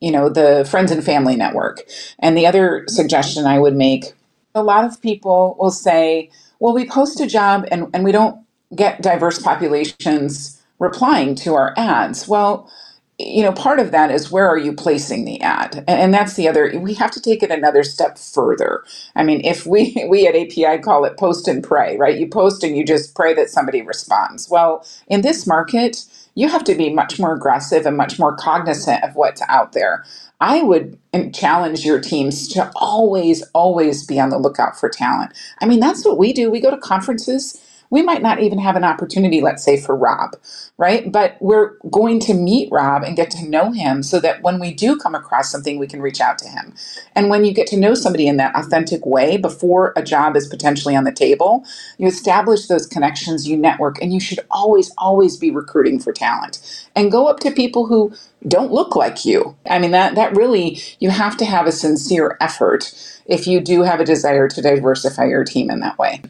you 0.01 0.11
know 0.11 0.29
the 0.29 0.67
friends 0.71 0.93
and 0.93 1.03
family 1.03 1.37
network 1.37 1.83
and 2.19 2.37
the 2.37 2.47
other 2.47 2.85
suggestion 2.87 3.47
i 3.47 3.59
would 3.59 3.75
make 3.75 4.13
a 4.57 4.63
lot 4.63 4.85
of 4.85 5.01
people 5.01 5.57
will 5.61 5.71
say, 5.71 6.31
well, 6.59 6.75
we 6.75 6.87
post 6.87 7.21
a 7.21 7.27
job 7.27 7.67
and, 7.71 7.89
and 7.95 8.03
we 8.05 8.13
don't 8.13 8.41
get 8.75 9.03
diverse 9.03 9.39
populations 9.39 10.61
replying 10.79 11.35
to 11.37 11.55
our 11.55 11.75
ads. 11.77 12.27
Well, 12.27 12.71
you 13.19 13.43
know, 13.45 13.53
part 13.53 13.81
of 13.81 13.93
that 13.93 14.13
is 14.13 14.31
where 14.31 14.49
are 14.49 14.59
you 14.59 14.75
placing 14.75 15.25
the 15.25 15.41
ad? 15.43 15.85
And, 15.89 16.15
that's 16.15 16.35
the 16.35 16.49
other, 16.49 16.73
we 16.79 16.95
have 16.97 17.13
to 17.13 17.23
take 17.23 17.43
it 17.43 17.51
another 17.51 17.85
step 17.85 18.19
further. 18.19 18.85
I 19.17 19.25
mean, 19.25 19.43
if 19.45 19.67
we, 19.67 20.07
we 20.11 20.29
at 20.29 20.37
API 20.37 20.83
call 20.83 21.07
it 21.07 21.19
post 21.19 21.49
and 21.49 21.65
pray, 21.65 21.97
right? 21.99 22.19
You 22.19 22.29
post 22.29 22.65
and 22.65 22.77
you 22.77 22.85
just 22.85 23.17
pray 23.17 23.35
that 23.35 23.51
somebody 23.51 23.83
responds. 23.83 24.51
Well, 24.51 24.87
in 25.09 25.23
this 25.23 25.47
market, 25.49 26.05
you 26.37 26.49
have 26.51 26.65
to 26.65 26.77
be 26.77 26.93
much 26.93 27.19
more 27.19 27.35
aggressive 27.35 27.87
and 27.87 27.97
much 27.97 28.19
more 28.21 28.37
cognizant 28.37 29.05
of 29.05 29.17
what's 29.17 29.43
out 29.49 29.73
there. 29.73 30.05
I 30.43 30.63
would 30.63 30.99
challenge 31.35 31.87
your 31.87 32.01
teams 32.01 32.49
to 32.51 32.71
always, 32.77 33.43
always 33.55 34.07
be 34.07 34.21
on 34.21 34.31
the 34.31 34.39
lookout 34.39 34.79
for 34.79 34.91
talent. 34.91 35.33
I 35.61 35.67
mean, 35.67 35.81
that's 35.81 36.05
what 36.05 36.19
we 36.19 36.35
do. 36.35 36.51
We 36.51 36.61
go 36.61 36.71
to 36.71 36.79
conferences. 36.79 37.59
We 37.91 38.03
might 38.03 38.23
not 38.23 38.41
even 38.41 38.59
have 38.61 38.77
an 38.77 38.85
opportunity, 38.85 39.41
let's 39.41 39.65
say, 39.65 39.79
for 39.81 39.97
Rob, 39.97 40.37
right? 40.79 41.11
But 41.13 41.37
we're 41.41 41.79
going 41.91 42.21
to 42.21 42.35
meet 42.35 42.71
Rob 42.73 43.03
and 43.05 43.17
get 43.17 43.31
to 43.33 43.49
know 43.49 43.73
him 43.73 44.03
so 44.03 44.21
that 44.21 44.43
when 44.43 44.61
we 44.61 44.75
do 44.75 44.97
come 44.99 45.15
across 45.15 45.51
something, 45.53 45.79
we 45.79 45.87
can 45.89 46.03
reach 46.03 46.21
out 46.21 46.39
to 46.41 46.49
him. 46.49 46.75
And 47.17 47.31
when 47.31 47.45
you 47.45 47.53
get 47.55 47.69
to 47.69 47.79
know 47.79 47.95
somebody 47.95 48.29
in 48.29 48.39
that 48.39 48.57
authentic 48.57 49.07
way 49.07 49.37
before 49.39 49.93
a 49.97 50.03
job 50.05 50.37
is 50.37 50.49
potentially 50.49 50.97
on 50.97 51.05
the 51.05 51.13
table, 51.13 51.65
you 51.99 52.09
establish 52.09 52.69
those 52.69 52.87
connections, 52.87 53.49
you 53.49 53.57
network, 53.57 54.01
and 54.03 54.13
you 54.13 54.21
should 54.21 54.41
always, 54.51 54.93
always 54.99 55.37
be 55.37 55.51
recruiting 55.51 56.01
for 56.01 56.13
talent. 56.13 56.61
And 56.97 57.13
go 57.13 57.29
up 57.29 57.41
to 57.41 57.51
people 57.53 57.87
who 57.87 58.13
don't 58.49 58.73
look 58.73 58.97
like 58.97 59.25
you. 59.25 59.57
I 59.69 59.79
mean, 59.79 59.93
that, 59.93 60.15
that 60.15 60.37
really, 60.37 60.81
you 61.01 61.11
have 61.11 61.37
to 61.39 61.45
have 61.45 61.67
a 61.67 61.73
sincere 61.73 62.37
effort 62.41 62.93
if 63.27 63.47
you 63.47 63.61
do 63.61 63.83
have 63.83 64.01
a 64.01 64.05
desire 64.05 64.49
to 64.49 64.63
diversify 64.63 65.27
your 65.27 65.45
team 65.45 65.71
in 65.71 65.81
that 65.81 65.99
way. 65.99 66.23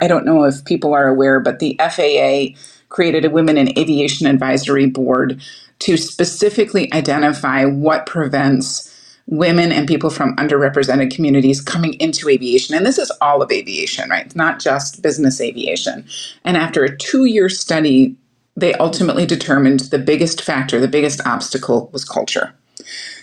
I 0.00 0.08
don't 0.08 0.26
know 0.26 0.44
if 0.44 0.64
people 0.64 0.94
are 0.94 1.08
aware, 1.08 1.40
but 1.40 1.60
the 1.60 1.76
FAA 1.78 2.58
created 2.88 3.24
a 3.24 3.30
Women 3.30 3.56
in 3.56 3.76
Aviation 3.78 4.26
Advisory 4.26 4.86
Board 4.86 5.40
to 5.80 5.96
specifically 5.96 6.92
identify 6.92 7.64
what 7.64 8.06
prevents 8.06 8.88
women 9.26 9.72
and 9.72 9.88
people 9.88 10.10
from 10.10 10.36
underrepresented 10.36 11.14
communities 11.14 11.60
coming 11.60 11.94
into 11.94 12.28
aviation. 12.28 12.74
And 12.76 12.84
this 12.84 12.98
is 12.98 13.12
all 13.20 13.40
of 13.42 13.50
aviation, 13.50 14.10
right? 14.10 14.26
It's 14.26 14.36
not 14.36 14.60
just 14.60 15.02
business 15.02 15.40
aviation. 15.40 16.04
And 16.44 16.56
after 16.56 16.84
a 16.84 16.96
two 16.96 17.24
year 17.24 17.48
study, 17.48 18.16
they 18.56 18.74
ultimately 18.74 19.26
determined 19.26 19.80
the 19.80 19.98
biggest 19.98 20.42
factor, 20.42 20.80
the 20.80 20.88
biggest 20.88 21.20
obstacle 21.26 21.88
was 21.92 22.04
culture. 22.04 22.54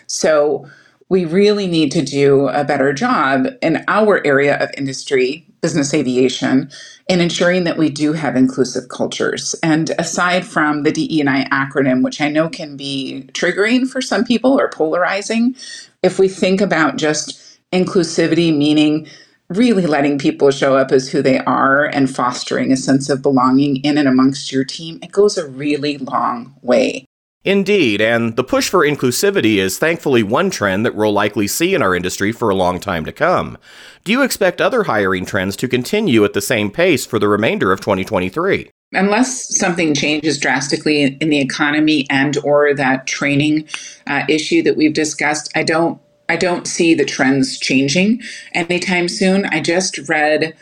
So 0.07 0.67
we 1.09 1.25
really 1.25 1.67
need 1.67 1.91
to 1.91 2.03
do 2.03 2.47
a 2.49 2.63
better 2.63 2.93
job 2.93 3.47
in 3.61 3.83
our 3.87 4.25
area 4.25 4.57
of 4.61 4.69
industry, 4.77 5.45
business 5.61 5.93
aviation, 5.93 6.69
in 7.07 7.19
ensuring 7.19 7.63
that 7.63 7.77
we 7.77 7.89
do 7.89 8.13
have 8.13 8.35
inclusive 8.35 8.89
cultures. 8.89 9.55
And 9.63 9.91
aside 9.97 10.45
from 10.45 10.83
the 10.83 10.91
DE&I 10.91 11.45
acronym, 11.51 12.03
which 12.03 12.21
I 12.21 12.29
know 12.29 12.47
can 12.47 12.77
be 12.77 13.27
triggering 13.33 13.89
for 13.89 14.01
some 14.01 14.23
people 14.23 14.59
or 14.59 14.69
polarizing, 14.69 15.55
if 16.03 16.19
we 16.19 16.27
think 16.27 16.61
about 16.61 16.97
just 16.97 17.59
inclusivity, 17.73 18.55
meaning 18.55 19.07
really 19.49 19.87
letting 19.87 20.19
people 20.19 20.51
show 20.51 20.77
up 20.77 20.91
as 20.91 21.09
who 21.09 21.21
they 21.21 21.39
are 21.39 21.85
and 21.85 22.13
fostering 22.13 22.71
a 22.71 22.77
sense 22.77 23.09
of 23.09 23.21
belonging 23.21 23.77
in 23.77 23.97
and 23.97 24.07
amongst 24.07 24.51
your 24.51 24.63
team, 24.63 24.99
it 25.01 25.11
goes 25.11 25.37
a 25.37 25.47
really 25.47 25.97
long 25.97 26.55
way. 26.61 27.05
Indeed, 27.45 28.01
and 28.01 28.35
the 28.35 28.43
push 28.43 28.67
for 28.67 28.85
inclusivity 28.85 29.55
is 29.55 29.79
thankfully 29.79 30.23
one 30.23 30.49
trend 30.49 30.85
that 30.85 30.93
we'll 30.93 31.13
likely 31.13 31.47
see 31.47 31.73
in 31.73 31.81
our 31.81 31.95
industry 31.95 32.33
for 32.33 32.49
a 32.49 32.55
long 32.55 32.81
time 32.81 33.05
to 33.05 33.13
come. 33.13 33.57
Do 34.03 34.11
you 34.11 34.23
expect 34.23 34.59
other 34.59 34.83
hiring 34.83 35.25
trends 35.25 35.55
to 35.57 35.69
continue 35.69 36.25
at 36.25 36.33
the 36.33 36.41
same 36.41 36.69
pace 36.69 37.05
for 37.05 37.17
the 37.17 37.29
remainder 37.29 37.71
of 37.71 37.79
2023? 37.79 38.69
Unless 38.91 39.57
something 39.57 39.93
changes 39.93 40.37
drastically 40.37 41.03
in 41.03 41.29
the 41.29 41.39
economy 41.39 42.05
and 42.09 42.37
or 42.43 42.73
that 42.73 43.07
training 43.07 43.67
uh, 44.07 44.23
issue 44.27 44.61
that 44.63 44.75
we've 44.75 44.93
discussed, 44.93 45.49
I 45.55 45.63
don't 45.63 46.01
I 46.29 46.37
don't 46.37 46.67
see 46.67 46.93
the 46.93 47.05
trends 47.05 47.57
changing 47.57 48.21
anytime 48.53 49.09
soon. 49.09 49.45
I 49.47 49.59
just 49.59 49.97
read 50.07 50.55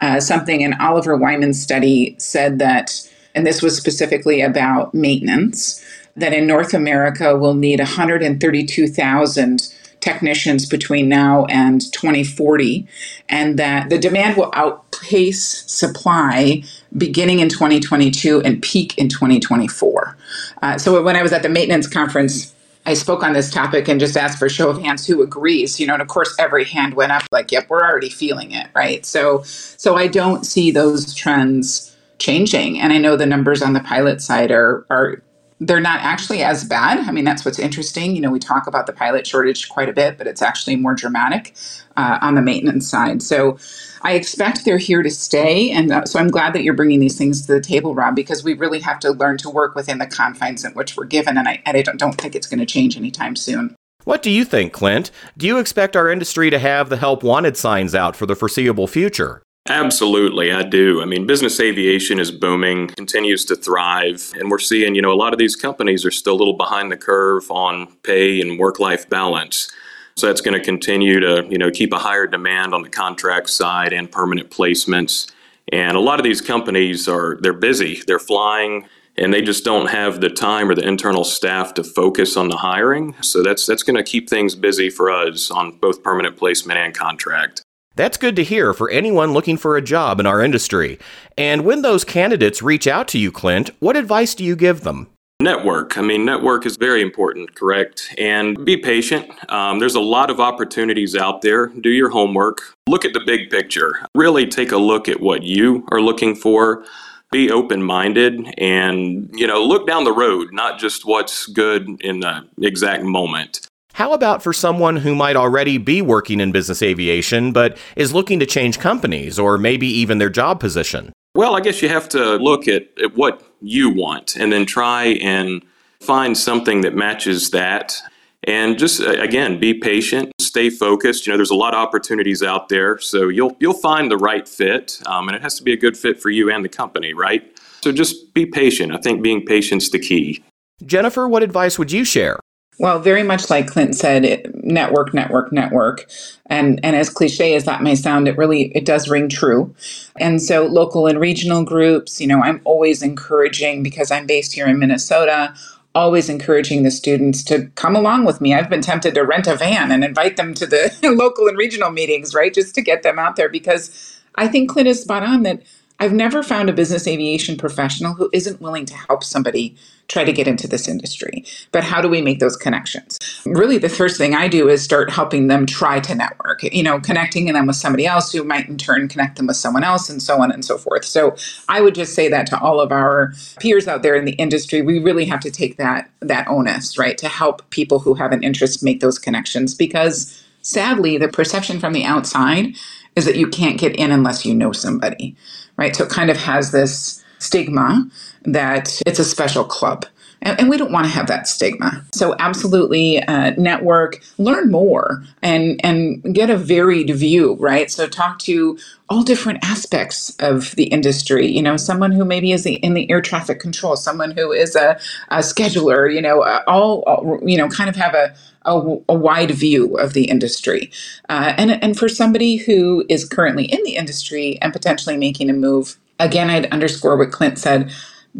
uh, 0.00 0.20
something, 0.20 0.60
in 0.60 0.74
Oliver 0.74 1.16
Wyman's 1.16 1.60
study 1.60 2.14
said 2.18 2.58
that, 2.58 3.08
and 3.34 3.46
this 3.46 3.62
was 3.62 3.76
specifically 3.76 4.40
about 4.40 4.94
maintenance 4.94 5.84
that 6.16 6.32
in 6.32 6.46
North 6.46 6.74
America 6.74 7.36
we'll 7.36 7.54
need 7.54 7.80
132,000 7.80 9.74
technicians 10.00 10.66
between 10.66 11.08
now 11.08 11.46
and 11.46 11.80
2040, 11.92 12.86
and 13.28 13.58
that 13.58 13.88
the 13.88 13.98
demand 13.98 14.36
will 14.36 14.50
outpace 14.52 15.64
supply 15.66 16.62
beginning 16.96 17.40
in 17.40 17.48
2022 17.48 18.42
and 18.42 18.62
peak 18.62 18.96
in 18.98 19.08
2024. 19.08 20.16
Uh, 20.62 20.78
so 20.78 21.02
when 21.02 21.16
I 21.16 21.22
was 21.22 21.32
at 21.32 21.42
the 21.42 21.48
maintenance 21.48 21.88
conference, 21.88 22.53
I 22.86 22.94
spoke 22.94 23.22
on 23.22 23.32
this 23.32 23.50
topic 23.50 23.88
and 23.88 23.98
just 23.98 24.16
asked 24.16 24.38
for 24.38 24.46
a 24.46 24.50
show 24.50 24.68
of 24.68 24.80
hands 24.80 25.06
who 25.06 25.22
agrees, 25.22 25.80
you 25.80 25.86
know, 25.86 25.94
and 25.94 26.02
of 26.02 26.08
course 26.08 26.34
every 26.38 26.64
hand 26.64 26.94
went 26.94 27.12
up 27.12 27.22
like, 27.32 27.50
yep, 27.50 27.68
we're 27.70 27.82
already 27.82 28.10
feeling 28.10 28.52
it, 28.52 28.68
right? 28.74 29.06
So 29.06 29.42
so 29.42 29.96
I 29.96 30.06
don't 30.06 30.44
see 30.44 30.70
those 30.70 31.14
trends 31.14 31.96
changing. 32.18 32.78
And 32.80 32.92
I 32.92 32.98
know 32.98 33.16
the 33.16 33.26
numbers 33.26 33.62
on 33.62 33.72
the 33.72 33.80
pilot 33.80 34.20
side 34.20 34.50
are 34.50 34.86
are 34.90 35.22
they're 35.60 35.80
not 35.80 36.00
actually 36.00 36.42
as 36.42 36.64
bad. 36.64 36.98
I 36.98 37.12
mean, 37.12 37.24
that's 37.24 37.44
what's 37.44 37.58
interesting. 37.58 38.14
You 38.14 38.20
know, 38.20 38.30
we 38.30 38.38
talk 38.38 38.66
about 38.66 38.86
the 38.86 38.92
pilot 38.92 39.26
shortage 39.26 39.68
quite 39.68 39.88
a 39.88 39.92
bit, 39.92 40.18
but 40.18 40.26
it's 40.26 40.42
actually 40.42 40.76
more 40.76 40.94
dramatic 40.94 41.54
uh, 41.96 42.18
on 42.20 42.34
the 42.34 42.42
maintenance 42.42 42.88
side. 42.88 43.22
So 43.22 43.58
I 44.02 44.14
expect 44.14 44.64
they're 44.64 44.78
here 44.78 45.02
to 45.02 45.10
stay. 45.10 45.70
And 45.70 45.92
uh, 45.92 46.04
so 46.04 46.18
I'm 46.18 46.28
glad 46.28 46.52
that 46.54 46.62
you're 46.64 46.74
bringing 46.74 47.00
these 47.00 47.16
things 47.16 47.46
to 47.46 47.54
the 47.54 47.60
table, 47.60 47.94
Rob, 47.94 48.16
because 48.16 48.42
we 48.42 48.54
really 48.54 48.80
have 48.80 48.98
to 49.00 49.12
learn 49.12 49.38
to 49.38 49.50
work 49.50 49.74
within 49.74 49.98
the 49.98 50.06
confines 50.06 50.64
in 50.64 50.72
which 50.72 50.96
we're 50.96 51.04
given. 51.04 51.38
And 51.38 51.48
I, 51.48 51.62
and 51.64 51.76
I 51.76 51.82
don't, 51.82 51.98
don't 51.98 52.20
think 52.20 52.34
it's 52.34 52.48
going 52.48 52.60
to 52.60 52.66
change 52.66 52.96
anytime 52.96 53.36
soon. 53.36 53.76
What 54.02 54.22
do 54.22 54.30
you 54.30 54.44
think, 54.44 54.72
Clint? 54.72 55.10
Do 55.38 55.46
you 55.46 55.58
expect 55.58 55.96
our 55.96 56.10
industry 56.10 56.50
to 56.50 56.58
have 56.58 56.90
the 56.90 56.98
help 56.98 57.22
wanted 57.22 57.56
signs 57.56 57.94
out 57.94 58.16
for 58.16 58.26
the 58.26 58.36
foreseeable 58.36 58.86
future? 58.86 59.42
Absolutely, 59.66 60.52
I 60.52 60.62
do. 60.62 61.00
I 61.00 61.06
mean, 61.06 61.26
business 61.26 61.58
aviation 61.58 62.20
is 62.20 62.30
booming, 62.30 62.88
continues 62.88 63.46
to 63.46 63.56
thrive, 63.56 64.30
and 64.38 64.50
we're 64.50 64.58
seeing, 64.58 64.94
you 64.94 65.00
know, 65.00 65.10
a 65.10 65.16
lot 65.16 65.32
of 65.32 65.38
these 65.38 65.56
companies 65.56 66.04
are 66.04 66.10
still 66.10 66.34
a 66.34 66.36
little 66.36 66.56
behind 66.56 66.92
the 66.92 66.98
curve 66.98 67.50
on 67.50 67.86
pay 68.02 68.42
and 68.42 68.58
work 68.58 68.78
life 68.78 69.08
balance. 69.08 69.72
So 70.16 70.26
that's 70.26 70.42
going 70.42 70.58
to 70.58 70.62
continue 70.62 71.18
to, 71.18 71.46
you 71.48 71.56
know, 71.56 71.70
keep 71.70 71.94
a 71.94 71.98
higher 71.98 72.26
demand 72.26 72.74
on 72.74 72.82
the 72.82 72.90
contract 72.90 73.48
side 73.48 73.94
and 73.94 74.12
permanent 74.12 74.50
placements. 74.50 75.32
And 75.72 75.96
a 75.96 76.00
lot 76.00 76.20
of 76.20 76.24
these 76.24 76.42
companies 76.42 77.08
are 77.08 77.38
they're 77.40 77.54
busy, 77.54 78.02
they're 78.06 78.18
flying, 78.18 78.86
and 79.16 79.32
they 79.32 79.40
just 79.40 79.64
don't 79.64 79.86
have 79.86 80.20
the 80.20 80.28
time 80.28 80.68
or 80.68 80.74
the 80.74 80.86
internal 80.86 81.24
staff 81.24 81.72
to 81.74 81.84
focus 81.84 82.36
on 82.36 82.50
the 82.50 82.58
hiring. 82.58 83.14
So 83.22 83.42
that's 83.42 83.64
that's 83.64 83.82
going 83.82 83.96
to 83.96 84.02
keep 84.04 84.28
things 84.28 84.54
busy 84.54 84.90
for 84.90 85.10
us 85.10 85.50
on 85.50 85.78
both 85.78 86.02
permanent 86.02 86.36
placement 86.36 86.78
and 86.78 86.94
contract. 86.94 87.62
That's 87.96 88.16
good 88.16 88.34
to 88.36 88.44
hear 88.44 88.74
for 88.74 88.90
anyone 88.90 89.32
looking 89.32 89.56
for 89.56 89.76
a 89.76 89.82
job 89.82 90.18
in 90.18 90.26
our 90.26 90.42
industry. 90.42 90.98
And 91.38 91.64
when 91.64 91.82
those 91.82 92.04
candidates 92.04 92.62
reach 92.62 92.86
out 92.86 93.06
to 93.08 93.18
you, 93.18 93.30
Clint, 93.30 93.70
what 93.78 93.96
advice 93.96 94.34
do 94.34 94.42
you 94.44 94.56
give 94.56 94.80
them? 94.80 95.08
Network. 95.40 95.98
I 95.98 96.02
mean, 96.02 96.24
network 96.24 96.64
is 96.64 96.76
very 96.76 97.02
important, 97.02 97.54
correct? 97.54 98.14
And 98.18 98.64
be 98.64 98.76
patient. 98.76 99.30
Um, 99.50 99.78
there's 99.78 99.94
a 99.94 100.00
lot 100.00 100.30
of 100.30 100.40
opportunities 100.40 101.16
out 101.16 101.42
there. 101.42 101.66
Do 101.66 101.90
your 101.90 102.08
homework. 102.08 102.62
Look 102.88 103.04
at 103.04 103.12
the 103.12 103.22
big 103.24 103.50
picture. 103.50 103.92
Really 104.14 104.46
take 104.46 104.72
a 104.72 104.76
look 104.76 105.08
at 105.08 105.20
what 105.20 105.42
you 105.42 105.86
are 105.90 106.00
looking 106.00 106.34
for. 106.34 106.84
Be 107.30 107.50
open 107.50 107.82
minded 107.82 108.54
and, 108.58 109.28
you 109.32 109.46
know, 109.46 109.62
look 109.64 109.88
down 109.88 110.04
the 110.04 110.12
road, 110.12 110.52
not 110.52 110.78
just 110.78 111.04
what's 111.04 111.46
good 111.46 111.88
in 112.00 112.20
the 112.20 112.48
exact 112.62 113.02
moment. 113.02 113.66
How 113.94 114.12
about 114.12 114.42
for 114.42 114.52
someone 114.52 114.96
who 114.96 115.14
might 115.14 115.36
already 115.36 115.78
be 115.78 116.02
working 116.02 116.40
in 116.40 116.50
business 116.50 116.82
aviation 116.82 117.52
but 117.52 117.78
is 117.94 118.12
looking 118.12 118.40
to 118.40 118.46
change 118.46 118.80
companies 118.80 119.38
or 119.38 119.56
maybe 119.56 119.86
even 119.86 120.18
their 120.18 120.30
job 120.30 120.58
position? 120.58 121.12
Well, 121.36 121.54
I 121.54 121.60
guess 121.60 121.80
you 121.80 121.88
have 121.88 122.08
to 122.08 122.34
look 122.34 122.66
at, 122.66 122.88
at 123.00 123.14
what 123.14 123.42
you 123.60 123.90
want 123.90 124.34
and 124.34 124.52
then 124.52 124.66
try 124.66 125.04
and 125.22 125.64
find 126.00 126.36
something 126.36 126.80
that 126.80 126.96
matches 126.96 127.50
that. 127.50 127.96
And 128.42 128.80
just 128.80 129.00
uh, 129.00 129.10
again, 129.10 129.60
be 129.60 129.74
patient, 129.74 130.32
stay 130.40 130.70
focused. 130.70 131.24
You 131.24 131.32
know, 131.32 131.36
there's 131.36 131.50
a 131.50 131.54
lot 131.54 131.72
of 131.72 131.78
opportunities 131.78 132.42
out 132.42 132.68
there, 132.70 132.98
so 132.98 133.28
you'll 133.28 133.56
you'll 133.60 133.72
find 133.72 134.10
the 134.10 134.18
right 134.18 134.46
fit, 134.46 135.00
um, 135.06 135.28
and 135.28 135.36
it 135.36 135.40
has 135.40 135.54
to 135.58 135.62
be 135.62 135.72
a 135.72 135.76
good 135.76 135.96
fit 135.96 136.20
for 136.20 136.30
you 136.30 136.50
and 136.50 136.64
the 136.64 136.68
company, 136.68 137.14
right? 137.14 137.58
So 137.80 137.90
just 137.90 138.34
be 138.34 138.44
patient. 138.44 138.92
I 138.92 138.98
think 138.98 139.22
being 139.22 139.46
patient's 139.46 139.88
the 139.88 139.98
key. 139.98 140.44
Jennifer, 140.84 141.26
what 141.26 141.42
advice 141.42 141.78
would 141.78 141.90
you 141.90 142.04
share? 142.04 142.38
Well, 142.78 143.00
very 143.00 143.24
much 143.24 143.50
like 143.50 143.68
Clint 143.68 143.96
said, 143.96 144.24
it, 144.26 144.64
network, 144.64 145.14
network, 145.14 145.52
network, 145.52 146.06
and 146.46 146.80
and 146.84 146.96
as 146.96 147.10
cliche 147.10 147.54
as 147.56 147.64
that 147.64 147.82
may 147.82 147.96
sound, 147.96 148.28
it 148.28 148.38
really 148.38 148.64
it 148.76 148.84
does 148.84 149.08
ring 149.08 149.30
true. 149.30 149.74
And 150.18 150.42
so, 150.42 150.66
local 150.66 151.08
and 151.08 151.20
regional 151.20 151.64
groups, 151.64 152.20
you 152.20 152.28
know, 152.28 152.42
I'm 152.42 152.60
always 152.64 153.02
encouraging 153.02 153.82
because 153.82 154.10
I'm 154.12 154.26
based 154.26 154.54
here 154.54 154.68
in 154.68 154.78
Minnesota. 154.78 155.54
Always 155.94 156.28
encouraging 156.28 156.84
the 156.84 156.92
students 156.92 157.42
to 157.44 157.68
come 157.76 157.96
along 157.96 158.26
with 158.26 158.42
me. 158.42 158.54
I've 158.54 158.70
been 158.70 158.82
tempted 158.82 159.14
to 159.14 159.22
rent 159.22 159.48
a 159.48 159.56
van 159.56 159.92
and 159.92 160.04
invite 160.04 160.36
them 160.36 160.54
to 160.54 160.66
the 160.66 160.94
local 161.18 161.48
and 161.48 161.58
regional 161.58 161.90
meetings, 161.90 162.34
right, 162.34 162.54
just 162.54 162.76
to 162.76 162.82
get 162.82 163.02
them 163.04 163.18
out 163.18 163.36
there 163.36 163.48
because 163.48 164.20
I 164.36 164.48
think 164.48 164.70
Clint 164.70 164.90
is 164.90 165.02
spot 165.02 165.24
on 165.24 165.44
that 165.44 165.62
I've 166.00 166.12
never 166.12 166.42
found 166.44 166.70
a 166.70 166.74
business 166.74 167.08
aviation 167.08 167.56
professional 167.56 168.14
who 168.14 168.30
isn't 168.34 168.60
willing 168.60 168.86
to 168.86 168.94
help 168.94 169.24
somebody 169.24 169.76
try 170.08 170.24
to 170.24 170.32
get 170.32 170.46
into 170.46 170.68
this 170.68 170.88
industry. 170.88 171.44
But 171.72 171.84
how 171.84 172.00
do 172.00 172.08
we 172.08 172.20
make 172.20 172.38
those 172.38 172.56
connections? 172.56 173.18
Really, 173.46 173.78
the 173.78 173.88
first 173.88 174.18
thing 174.18 174.34
I 174.34 174.48
do 174.48 174.68
is 174.68 174.82
start 174.82 175.10
helping 175.10 175.48
them 175.48 175.66
try 175.66 176.00
to 176.00 176.14
network, 176.14 176.62
you 176.62 176.82
know, 176.82 177.00
connecting 177.00 177.46
them 177.46 177.66
with 177.66 177.76
somebody 177.76 178.06
else 178.06 178.32
who 178.32 178.44
might 178.44 178.68
in 178.68 178.76
turn 178.76 179.08
connect 179.08 179.36
them 179.36 179.46
with 179.46 179.56
someone 179.56 179.84
else 179.84 180.10
and 180.10 180.22
so 180.22 180.40
on 180.40 180.52
and 180.52 180.64
so 180.64 180.76
forth. 180.76 181.04
So 181.04 181.36
I 181.68 181.80
would 181.80 181.94
just 181.94 182.14
say 182.14 182.28
that 182.28 182.46
to 182.48 182.60
all 182.60 182.80
of 182.80 182.92
our 182.92 183.32
peers 183.60 183.88
out 183.88 184.02
there 184.02 184.14
in 184.14 184.24
the 184.24 184.32
industry, 184.32 184.82
we 184.82 184.98
really 184.98 185.24
have 185.24 185.40
to 185.40 185.50
take 185.50 185.76
that 185.78 186.10
that 186.20 186.48
onus, 186.48 186.98
right, 186.98 187.16
to 187.18 187.28
help 187.28 187.68
people 187.70 187.98
who 187.98 188.14
have 188.14 188.32
an 188.32 188.42
interest 188.42 188.82
make 188.82 189.00
those 189.00 189.18
connections 189.18 189.74
because 189.74 190.42
sadly, 190.62 191.18
the 191.18 191.28
perception 191.28 191.78
from 191.78 191.92
the 191.92 192.04
outside 192.04 192.74
is 193.16 193.24
that 193.26 193.36
you 193.36 193.46
can't 193.46 193.78
get 193.78 193.94
in 193.96 194.10
unless 194.10 194.44
you 194.44 194.54
know 194.54 194.72
somebody, 194.72 195.36
right? 195.76 195.94
So 195.94 196.04
it 196.04 196.10
kind 196.10 196.30
of 196.30 196.36
has 196.36 196.72
this 196.72 197.23
stigma 197.44 198.08
that 198.44 199.00
it's 199.06 199.18
a 199.18 199.24
special 199.24 199.64
club. 199.64 200.06
And, 200.44 200.60
and 200.60 200.68
we 200.68 200.76
don't 200.76 200.92
want 200.92 201.06
to 201.06 201.12
have 201.12 201.26
that 201.28 201.48
stigma. 201.48 202.04
So 202.12 202.36
absolutely 202.38 203.22
uh, 203.22 203.52
network, 203.56 204.22
learn 204.38 204.70
more 204.70 205.24
and, 205.42 205.80
and 205.82 206.34
get 206.34 206.50
a 206.50 206.56
varied 206.56 207.10
view, 207.14 207.54
right? 207.54 207.90
So 207.90 208.06
talk 208.06 208.38
to 208.40 208.78
all 209.08 209.22
different 209.22 209.64
aspects 209.64 210.36
of 210.38 210.72
the 210.72 210.84
industry. 210.84 211.46
You 211.46 211.62
know, 211.62 211.76
someone 211.76 212.12
who 212.12 212.24
maybe 212.24 212.52
is 212.52 212.66
in 212.66 212.94
the 212.94 213.10
air 213.10 213.22
traffic 213.22 213.58
control, 213.58 213.96
someone 213.96 214.32
who 214.32 214.52
is 214.52 214.76
a, 214.76 214.98
a 215.30 215.38
scheduler, 215.38 216.12
you 216.12 216.20
know, 216.20 216.42
uh, 216.42 216.62
all, 216.66 217.02
all, 217.06 217.40
you 217.42 217.56
know, 217.56 217.68
kind 217.68 217.88
of 217.88 217.96
have 217.96 218.14
a, 218.14 218.34
a, 218.66 218.98
a, 219.08 219.14
wide 219.14 219.50
view 219.50 219.96
of 219.98 220.14
the 220.14 220.24
industry. 220.24 220.90
Uh, 221.28 221.54
and, 221.56 221.82
and 221.82 221.98
for 221.98 222.08
somebody 222.08 222.56
who 222.56 223.04
is 223.08 223.26
currently 223.26 223.64
in 223.64 223.82
the 223.84 223.96
industry 223.96 224.58
and 224.62 224.72
potentially 224.72 225.16
making 225.16 225.50
a 225.50 225.52
move, 225.52 225.98
again, 226.18 226.50
I'd 226.50 226.70
underscore 226.72 227.16
what 227.16 227.32
Clint 227.32 227.58
said 227.58 227.92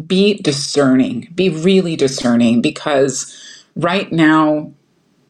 be 0.07 0.35
discerning, 0.35 1.29
be 1.33 1.49
really 1.49 1.95
discerning 1.95 2.61
because 2.61 3.33
right 3.75 4.11
now 4.11 4.73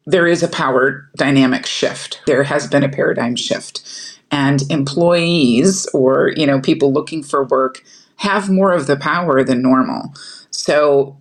there 0.06 0.28
is 0.28 0.44
a 0.44 0.48
power 0.48 1.10
dynamic 1.18 1.66
shift. 1.66 2.22
There 2.26 2.44
has 2.44 2.68
been 2.68 2.84
a 2.84 2.90
paradigm 2.90 3.36
shift. 3.36 3.82
And 4.32 4.70
employees 4.72 5.86
or, 5.94 6.34
you 6.36 6.46
know, 6.46 6.60
people 6.60 6.92
looking 6.92 7.24
for 7.24 7.44
work 7.44 7.84
have 8.18 8.50
more 8.50 8.72
of 8.72 8.88
the 8.88 8.98
power 8.98 9.44
than 9.44 9.62
normal. 9.62 10.14
So 10.50 11.18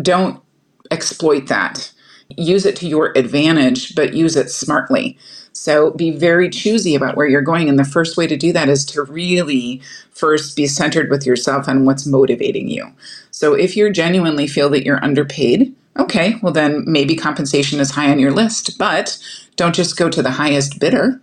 don't 0.00 0.42
exploit 0.90 1.46
that. 1.48 1.92
Use 2.36 2.66
it 2.66 2.76
to 2.76 2.88
your 2.88 3.12
advantage, 3.16 3.94
but 3.94 4.14
use 4.14 4.36
it 4.36 4.50
smartly. 4.50 5.18
So 5.56 5.90
be 5.92 6.10
very 6.10 6.50
choosy 6.50 6.94
about 6.94 7.16
where 7.16 7.26
you're 7.26 7.40
going. 7.40 7.68
And 7.68 7.78
the 7.78 7.84
first 7.84 8.16
way 8.16 8.26
to 8.26 8.36
do 8.36 8.52
that 8.52 8.68
is 8.68 8.84
to 8.86 9.02
really 9.02 9.80
first 10.12 10.54
be 10.54 10.66
centered 10.66 11.10
with 11.10 11.26
yourself 11.26 11.66
and 11.66 11.86
what's 11.86 12.06
motivating 12.06 12.68
you. 12.68 12.92
So 13.30 13.54
if 13.54 13.76
you 13.76 13.90
genuinely 13.90 14.46
feel 14.46 14.68
that 14.70 14.84
you're 14.84 15.02
underpaid, 15.02 15.74
okay, 15.98 16.34
well 16.42 16.52
then 16.52 16.84
maybe 16.86 17.16
compensation 17.16 17.80
is 17.80 17.90
high 17.90 18.10
on 18.10 18.18
your 18.18 18.32
list, 18.32 18.78
but 18.78 19.18
don't 19.56 19.74
just 19.74 19.96
go 19.96 20.10
to 20.10 20.22
the 20.22 20.30
highest 20.32 20.78
bidder. 20.78 21.20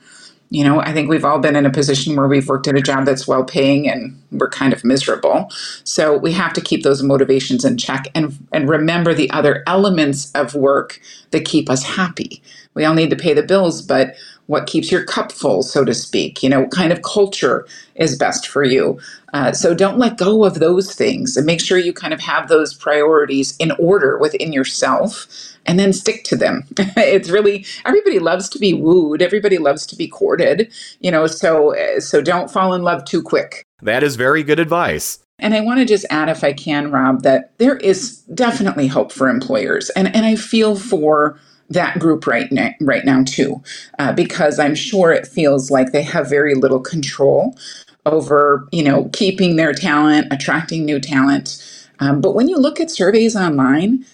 You 0.50 0.64
know, 0.64 0.80
I 0.82 0.94
think 0.94 1.10
we've 1.10 1.26
all 1.26 1.40
been 1.40 1.56
in 1.56 1.66
a 1.66 1.72
position 1.72 2.16
where 2.16 2.28
we've 2.28 2.48
worked 2.48 2.68
at 2.68 2.76
a 2.76 2.82
job 2.82 3.06
that's 3.06 3.28
well 3.28 3.44
paying 3.44 3.90
and 3.90 4.22
we're 4.32 4.50
kind 4.50 4.72
of 4.72 4.84
miserable. 4.84 5.50
So 5.84 6.16
we 6.18 6.32
have 6.34 6.54
to 6.54 6.62
keep 6.62 6.84
those 6.84 7.02
motivations 7.02 7.66
in 7.66 7.78
check 7.78 8.08
and 8.14 8.38
and 8.52 8.70
remember 8.70 9.14
the 9.14 9.30
other 9.32 9.64
elements 9.66 10.32
of 10.34 10.54
work 10.54 11.00
that 11.32 11.46
keep 11.46 11.70
us 11.70 11.84
happy 11.84 12.42
we 12.74 12.86
all 12.86 12.94
need 12.94 13.10
to 13.10 13.16
pay 13.16 13.34
the 13.34 13.44
bills, 13.44 13.82
but 13.82 14.16
what 14.48 14.68
keeps 14.68 14.92
your 14.92 15.04
cup 15.04 15.32
full, 15.32 15.64
so 15.64 15.86
to 15.86 15.94
speak? 15.94 16.44
You 16.44 16.50
know, 16.50 16.62
what 16.62 16.72
kind 16.72 16.92
of 16.92 17.02
culture 17.02 17.66
is 17.96 18.18
best 18.18 18.48
for 18.48 18.64
you? 18.64 19.00
Uh, 19.34 19.52
so 19.52 19.74
don't 19.74 19.98
let 19.98 20.18
go 20.18 20.44
of 20.44 20.60
those 20.60 20.94
things 20.94 21.38
and 21.38 21.46
make 21.46 21.62
sure 21.62 21.78
you 21.78 21.94
kind 21.94 22.14
of 22.14 22.20
have 22.20 22.50
those 22.50 22.74
priorities 22.74 23.56
in 23.58 23.72
order 23.80 24.18
within 24.18 24.52
yourself 24.52 25.28
and 25.66 25.80
then 25.80 25.94
stick 25.94 26.24
to 26.26 26.36
them. 26.36 26.66
it's 26.78 27.30
really 27.30 27.66
everybody 27.86 28.20
loves 28.20 28.50
to 28.50 28.60
be 28.60 28.74
wooed, 28.74 29.22
everybody 29.22 29.58
loves 29.58 29.86
to 29.88 29.96
be 29.96 30.08
courted, 30.08 30.72
you 31.00 31.10
know, 31.10 31.26
so 31.26 31.74
so 32.00 32.22
don't 32.22 32.52
fall 32.52 32.74
in 32.74 32.84
love 32.84 33.06
too 33.06 33.22
quick. 33.22 33.64
That 33.82 34.04
is 34.04 34.16
very 34.16 34.44
good 34.44 34.60
advice. 34.60 35.20
And 35.40 35.54
I 35.54 35.62
want 35.62 35.80
to 35.80 35.86
just 35.86 36.06
add, 36.10 36.30
if 36.30 36.44
I 36.44 36.54
can, 36.54 36.92
Rob, 36.92 37.24
that 37.24 37.58
there 37.58 37.78
is 37.78 38.20
definitely 38.34 38.88
hope 38.88 39.12
for 39.12 39.28
employers. 39.28 39.90
And, 39.92 40.14
and 40.16 40.26
I 40.26 40.36
feel 40.36 40.76
for 40.76 41.40
that 41.70 42.00
group 42.00 42.28
right 42.28 42.52
now, 42.52 42.70
right 42.82 43.06
now 43.06 43.24
too, 43.24 43.62
uh, 44.00 44.14
because 44.14 44.60
I'm 44.60 44.76
sure 44.76 45.12
it 45.12 45.28
feels 45.28 45.72
like 45.72 45.92
they 45.92 46.04
have 46.04 46.30
very 46.30 46.56
little 46.56 46.80
control 46.80 47.58
over, 48.06 48.68
you 48.72 48.84
know, 48.84 49.10
keeping 49.14 49.56
their 49.56 49.74
talent, 49.74 50.28
attracting 50.32 50.86
new 50.86 51.00
talent. 51.00 51.64
Um, 52.00 52.22
but 52.22 52.36
when 52.36 52.48
you 52.50 52.58
look 52.58 52.80
at 52.80 52.92
surveys 52.92 53.36
online, 53.36 54.06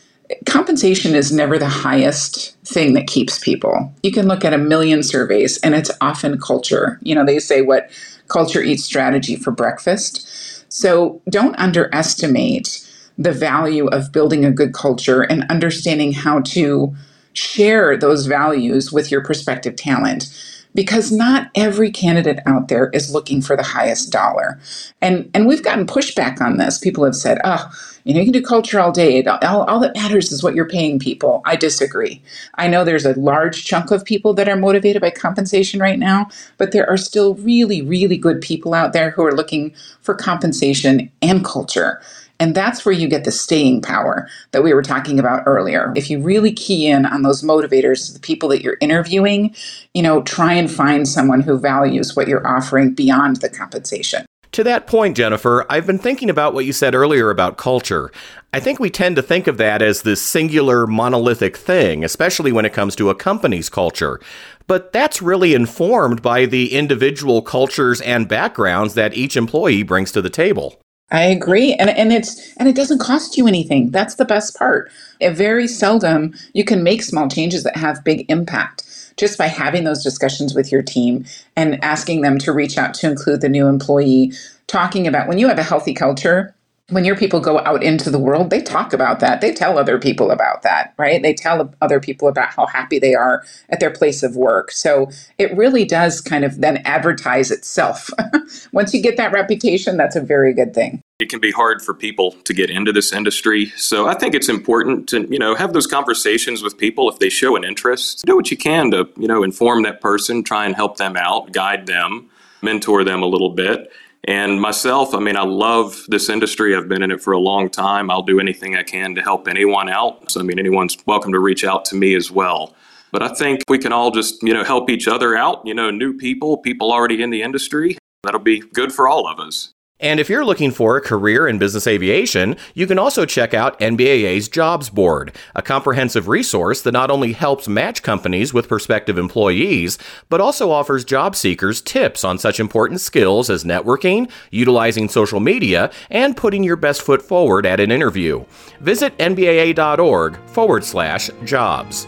compensation 0.45 1.15
is 1.15 1.31
never 1.31 1.57
the 1.57 1.67
highest 1.67 2.55
thing 2.63 2.93
that 2.93 3.07
keeps 3.07 3.39
people. 3.39 3.91
You 4.03 4.11
can 4.11 4.27
look 4.27 4.45
at 4.45 4.53
a 4.53 4.57
million 4.57 5.01
surveys, 5.01 5.57
and 5.59 5.73
it's 5.73 5.91
often 6.01 6.39
culture. 6.39 6.99
You 7.01 7.15
know, 7.15 7.25
they 7.25 7.39
say 7.39 7.61
what 7.61 7.89
culture 8.27 8.61
eats 8.61 8.83
strategy 8.83 9.35
for 9.35 9.51
breakfast. 9.51 10.27
So 10.71 11.19
don't 11.29 11.57
underestimate 11.57 12.85
the 13.17 13.31
value 13.31 13.87
of 13.87 14.11
building 14.11 14.45
a 14.45 14.51
good 14.51 14.73
culture 14.73 15.23
and 15.23 15.45
understanding 15.49 16.13
how 16.13 16.41
to 16.41 16.95
share 17.33 17.97
those 17.97 18.25
values 18.25 18.91
with 18.91 19.11
your 19.11 19.23
prospective 19.23 19.75
talent 19.75 20.29
because 20.75 21.11
not 21.11 21.49
every 21.55 21.91
candidate 21.91 22.39
out 22.45 22.67
there 22.67 22.89
is 22.93 23.13
looking 23.13 23.41
for 23.41 23.55
the 23.57 23.63
highest 23.63 24.11
dollar. 24.11 24.59
And 25.01 25.29
and 25.33 25.47
we've 25.47 25.63
gotten 25.63 25.87
pushback 25.87 26.41
on 26.41 26.57
this. 26.57 26.77
People 26.77 27.03
have 27.05 27.15
said, 27.15 27.39
"Oh, 27.43 27.69
you 28.03 28.13
know, 28.13 28.19
you 28.19 28.25
can 28.27 28.33
do 28.33 28.41
culture 28.41 28.79
all 28.79 28.91
day. 28.91 29.23
All, 29.25 29.63
all 29.63 29.79
that 29.79 29.95
matters 29.95 30.31
is 30.31 30.43
what 30.43 30.55
you're 30.55 30.67
paying 30.67 30.99
people." 30.99 31.41
I 31.45 31.55
disagree. 31.55 32.21
I 32.55 32.67
know 32.67 32.83
there's 32.83 33.05
a 33.05 33.19
large 33.19 33.65
chunk 33.65 33.91
of 33.91 34.05
people 34.05 34.33
that 34.35 34.49
are 34.49 34.55
motivated 34.55 35.01
by 35.01 35.11
compensation 35.11 35.79
right 35.79 35.99
now, 35.99 36.27
but 36.57 36.71
there 36.71 36.89
are 36.89 36.97
still 36.97 37.35
really, 37.35 37.81
really 37.81 38.17
good 38.17 38.41
people 38.41 38.73
out 38.73 38.93
there 38.93 39.11
who 39.11 39.25
are 39.25 39.35
looking 39.35 39.73
for 40.01 40.15
compensation 40.15 41.11
and 41.21 41.43
culture. 41.43 42.01
And 42.39 42.55
that's 42.55 42.85
where 42.85 42.93
you 42.93 43.07
get 43.07 43.25
the 43.25 43.31
staying 43.31 43.81
power 43.81 44.27
that 44.51 44.63
we 44.63 44.73
were 44.73 44.81
talking 44.81 45.19
about 45.19 45.43
earlier. 45.45 45.91
If 45.95 46.09
you 46.09 46.21
really 46.21 46.53
key 46.53 46.87
in 46.87 47.05
on 47.05 47.21
those 47.21 47.43
motivators, 47.43 48.13
the 48.13 48.19
people 48.19 48.47
that 48.49 48.61
you're 48.61 48.77
interviewing, 48.79 49.53
you 49.93 50.01
know, 50.01 50.23
try 50.23 50.53
and 50.53 50.71
find 50.71 51.07
someone 51.07 51.41
who 51.41 51.57
values 51.57 52.15
what 52.15 52.27
you're 52.27 52.47
offering 52.47 52.93
beyond 52.93 53.37
the 53.37 53.49
compensation. 53.49 54.25
To 54.53 54.63
that 54.63 54.87
point, 54.87 55.15
Jennifer, 55.15 55.63
I've 55.69 55.85
been 55.85 55.99
thinking 55.99 56.29
about 56.29 56.55
what 56.55 56.65
you 56.65 56.73
said 56.73 56.95
earlier 56.95 57.29
about 57.29 57.57
culture. 57.57 58.11
I 58.51 58.59
think 58.59 58.79
we 58.79 58.89
tend 58.89 59.15
to 59.17 59.21
think 59.21 59.45
of 59.45 59.57
that 59.57 59.83
as 59.83 60.01
this 60.01 60.23
singular 60.23 60.87
monolithic 60.87 61.55
thing, 61.55 62.03
especially 62.03 62.51
when 62.51 62.65
it 62.65 62.73
comes 62.73 62.95
to 62.95 63.11
a 63.11 63.15
company's 63.15 63.69
culture. 63.69 64.19
But 64.65 64.91
that's 64.91 65.21
really 65.21 65.53
informed 65.53 66.23
by 66.23 66.47
the 66.47 66.73
individual 66.73 67.43
cultures 67.43 68.01
and 68.01 68.27
backgrounds 68.27 68.95
that 68.95 69.13
each 69.13 69.37
employee 69.37 69.83
brings 69.83 70.11
to 70.13 70.21
the 70.21 70.31
table. 70.31 70.81
I 71.11 71.23
agree. 71.23 71.73
And 71.73 71.89
and 71.89 72.13
it's 72.13 72.55
and 72.57 72.67
it 72.67 72.75
doesn't 72.75 72.99
cost 72.99 73.37
you 73.37 73.47
anything. 73.47 73.91
That's 73.91 74.15
the 74.15 74.25
best 74.25 74.57
part. 74.57 74.91
It 75.19 75.31
very 75.31 75.67
seldom 75.67 76.33
you 76.53 76.63
can 76.63 76.83
make 76.83 77.01
small 77.03 77.27
changes 77.27 77.63
that 77.63 77.77
have 77.77 78.03
big 78.03 78.29
impact 78.29 78.83
just 79.17 79.37
by 79.37 79.47
having 79.47 79.83
those 79.83 80.03
discussions 80.03 80.53
with 80.55 80.71
your 80.71 80.81
team 80.81 81.25
and 81.55 81.83
asking 81.83 82.21
them 82.21 82.37
to 82.39 82.53
reach 82.53 82.77
out 82.77 82.93
to 82.95 83.09
include 83.09 83.41
the 83.41 83.49
new 83.49 83.67
employee, 83.67 84.31
talking 84.67 85.07
about 85.07 85.27
when 85.27 85.37
you 85.37 85.47
have 85.47 85.59
a 85.59 85.63
healthy 85.63 85.93
culture, 85.93 86.55
when 86.89 87.05
your 87.05 87.15
people 87.15 87.39
go 87.39 87.59
out 87.59 87.83
into 87.83 88.09
the 88.09 88.19
world, 88.19 88.49
they 88.49 88.61
talk 88.61 88.93
about 88.93 89.19
that. 89.19 89.41
They 89.41 89.53
tell 89.53 89.77
other 89.77 89.99
people 89.99 90.31
about 90.31 90.63
that, 90.63 90.93
right? 90.97 91.21
They 91.21 91.33
tell 91.33 91.73
other 91.81 91.99
people 91.99 92.27
about 92.27 92.49
how 92.49 92.65
happy 92.65 92.99
they 92.99 93.15
are 93.15 93.43
at 93.69 93.79
their 93.79 93.91
place 93.91 94.23
of 94.23 94.35
work. 94.35 94.71
So 94.71 95.09
it 95.37 95.55
really 95.55 95.85
does 95.85 96.21
kind 96.21 96.43
of 96.43 96.61
then 96.61 96.77
advertise 96.85 97.51
itself. 97.51 98.09
Once 98.73 98.93
you 98.93 99.01
get 99.01 99.17
that 99.17 99.31
reputation, 99.31 99.97
that's 99.97 100.15
a 100.15 100.21
very 100.21 100.53
good 100.53 100.73
thing. 100.73 101.01
It 101.19 101.29
can 101.29 101.39
be 101.39 101.51
hard 101.51 101.81
for 101.81 101.93
people 101.93 102.31
to 102.31 102.53
get 102.53 102.69
into 102.69 102.93
this 102.93 103.11
industry. 103.11 103.67
So 103.75 104.07
I 104.07 104.15
think 104.15 104.33
it's 104.33 104.47
important 104.47 105.09
to, 105.09 105.27
you 105.29 105.37
know, 105.37 105.53
have 105.53 105.73
those 105.73 105.85
conversations 105.85 106.63
with 106.63 106.77
people 106.77 107.09
if 107.09 107.19
they 107.19 107.29
show 107.29 107.55
an 107.57 107.65
interest. 107.65 108.25
Do 108.25 108.37
what 108.37 108.49
you 108.49 108.57
can 108.57 108.91
to, 108.91 109.07
you 109.17 109.27
know, 109.27 109.43
inform 109.43 109.83
that 109.83 109.99
person, 109.99 110.43
try 110.43 110.65
and 110.65 110.75
help 110.75 110.97
them 110.97 111.17
out, 111.17 111.51
guide 111.51 111.87
them, 111.87 112.29
mentor 112.61 113.03
them 113.03 113.21
a 113.21 113.25
little 113.25 113.49
bit 113.49 113.91
and 114.25 114.59
myself, 114.59 115.15
I 115.15 115.19
mean, 115.19 115.37
I 115.37 115.43
love 115.43 116.03
this 116.07 116.29
industry. 116.29 116.75
I've 116.75 116.89
been 116.89 117.01
in 117.01 117.11
it 117.11 117.21
for 117.21 117.33
a 117.33 117.39
long 117.39 117.69
time. 117.69 118.11
I'll 118.11 118.23
do 118.23 118.39
anything 118.39 118.75
I 118.75 118.83
can 118.83 119.15
to 119.15 119.21
help 119.21 119.47
anyone 119.47 119.89
out. 119.89 120.29
So, 120.31 120.39
I 120.39 120.43
mean, 120.43 120.59
anyone's 120.59 120.97
welcome 121.05 121.31
to 121.31 121.39
reach 121.39 121.63
out 121.63 121.85
to 121.85 121.95
me 121.95 122.15
as 122.15 122.29
well. 122.29 122.75
But 123.11 123.23
I 123.23 123.29
think 123.29 123.63
we 123.67 123.79
can 123.79 123.91
all 123.91 124.11
just, 124.11 124.43
you 124.43 124.53
know, 124.53 124.63
help 124.63 124.89
each 124.89 125.07
other 125.07 125.35
out, 125.35 125.65
you 125.65 125.73
know, 125.73 125.89
new 125.89 126.13
people, 126.15 126.57
people 126.57 126.91
already 126.91 127.23
in 127.23 127.29
the 127.29 127.41
industry. 127.41 127.97
That'll 128.23 128.39
be 128.39 128.59
good 128.59 128.91
for 128.93 129.07
all 129.07 129.27
of 129.27 129.39
us. 129.39 129.73
And 130.01 130.19
if 130.19 130.29
you're 130.29 130.45
looking 130.45 130.71
for 130.71 130.95
a 130.95 131.01
career 131.01 131.45
in 131.45 131.57
business 131.57 131.85
aviation, 131.85 132.55
you 132.73 132.87
can 132.87 132.97
also 132.97 133.25
check 133.25 133.53
out 133.53 133.77
NBAA's 133.79 134.47
Jobs 134.47 134.89
Board, 134.89 135.35
a 135.55 135.61
comprehensive 135.61 136.29
resource 136.29 136.81
that 136.83 136.93
not 136.93 137.11
only 137.11 137.33
helps 137.33 137.67
match 137.67 138.01
companies 138.01 138.53
with 138.53 138.69
prospective 138.69 139.17
employees, 139.17 139.97
but 140.29 140.39
also 140.39 140.71
offers 140.71 141.03
job 141.03 141.35
seekers 141.35 141.81
tips 141.81 142.23
on 142.23 142.37
such 142.37 142.61
important 142.61 143.01
skills 143.01 143.49
as 143.49 143.65
networking, 143.65 144.31
utilizing 144.51 145.09
social 145.09 145.41
media, 145.41 145.91
and 146.09 146.37
putting 146.37 146.63
your 146.63 146.77
best 146.77 147.01
foot 147.01 147.21
forward 147.21 147.65
at 147.65 147.81
an 147.81 147.91
interview. 147.91 148.45
Visit 148.79 149.17
nbaa.org 149.17 150.37
forward 150.47 150.85
slash 150.85 151.29
jobs. 151.43 152.07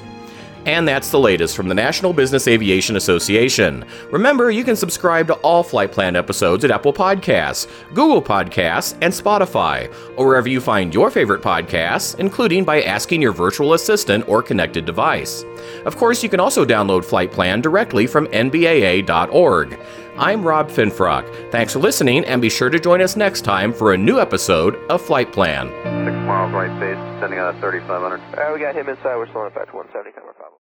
And 0.65 0.88
that's 0.88 1.10
the 1.10 1.19
latest 1.19 1.56
from 1.56 1.67
the 1.67 1.74
National 1.74 2.13
Business 2.13 2.47
Aviation 2.47 2.95
Association. 2.95 3.84
Remember, 4.12 4.52
you 4.52 4.63
can 4.63 4.76
subscribe 4.76 5.28
to 5.28 5.34
all 5.36 5.63
Flight 5.63 5.91
Plan 5.91 6.15
episodes 6.15 6.63
at 6.63 6.71
Apple 6.71 6.93
Podcasts, 6.93 7.67
Google 7.89 8.21
Podcasts, 8.21 8.93
and 9.02 9.12
Spotify, 9.12 9.91
or 10.17 10.28
wherever 10.28 10.50
you 10.50 10.62
find 10.62 10.93
your 10.93 11.10
favorite 11.10 11.41
podcasts, 11.41 12.17
including 12.19 12.63
by 12.63 12.84
asking 12.84 13.21
your 13.21 13.32
virtual 13.32 13.74
assistant 13.74 14.28
or 14.28 14.43
connected 14.43 14.86
device. 14.86 15.43
Of 15.86 15.97
course, 15.97 16.21
you 16.21 16.30
can 16.30 16.39
also 16.39 16.63
download 16.63 17.06
Flight 17.06 17.32
Plan 17.32 17.62
directly 17.62 18.06
from 18.06 18.28
nbaa.org. 18.28 19.80
I'm 20.17 20.43
Rob 20.43 20.69
Finfrock. 20.69 21.52
Thanks 21.52 21.74
for 21.74 21.80
listening, 21.80 22.26
and 22.26 22.41
be 22.41 22.50
sure 22.50 22.69
to 22.69 22.80
join 22.80 23.02
us 23.02 23.15
next 23.15 23.41
time 23.41 23.74
for 23.74 23.93
a 23.93 23.97
new 23.97 24.19
episode 24.19 24.76
of 24.89 25.02
Flight 25.02 25.32
Plan. 25.32 25.67
Six 26.06 26.15
miles 26.28 26.52
right 26.54 26.80
base, 26.80 26.97
sending 27.21 27.39
out 27.39 27.56
a 27.56 27.60
3500. 27.60 28.19
Uh, 28.19 28.54
we 28.54 28.60
got 28.60 28.76
him 28.76 28.89
inside. 28.89 29.15
We're 29.15 29.28
still 29.30 29.41
on 29.41 29.47
effect 29.47 29.74
170, 29.74 30.12
camera 30.12 30.34
5. 30.38 30.52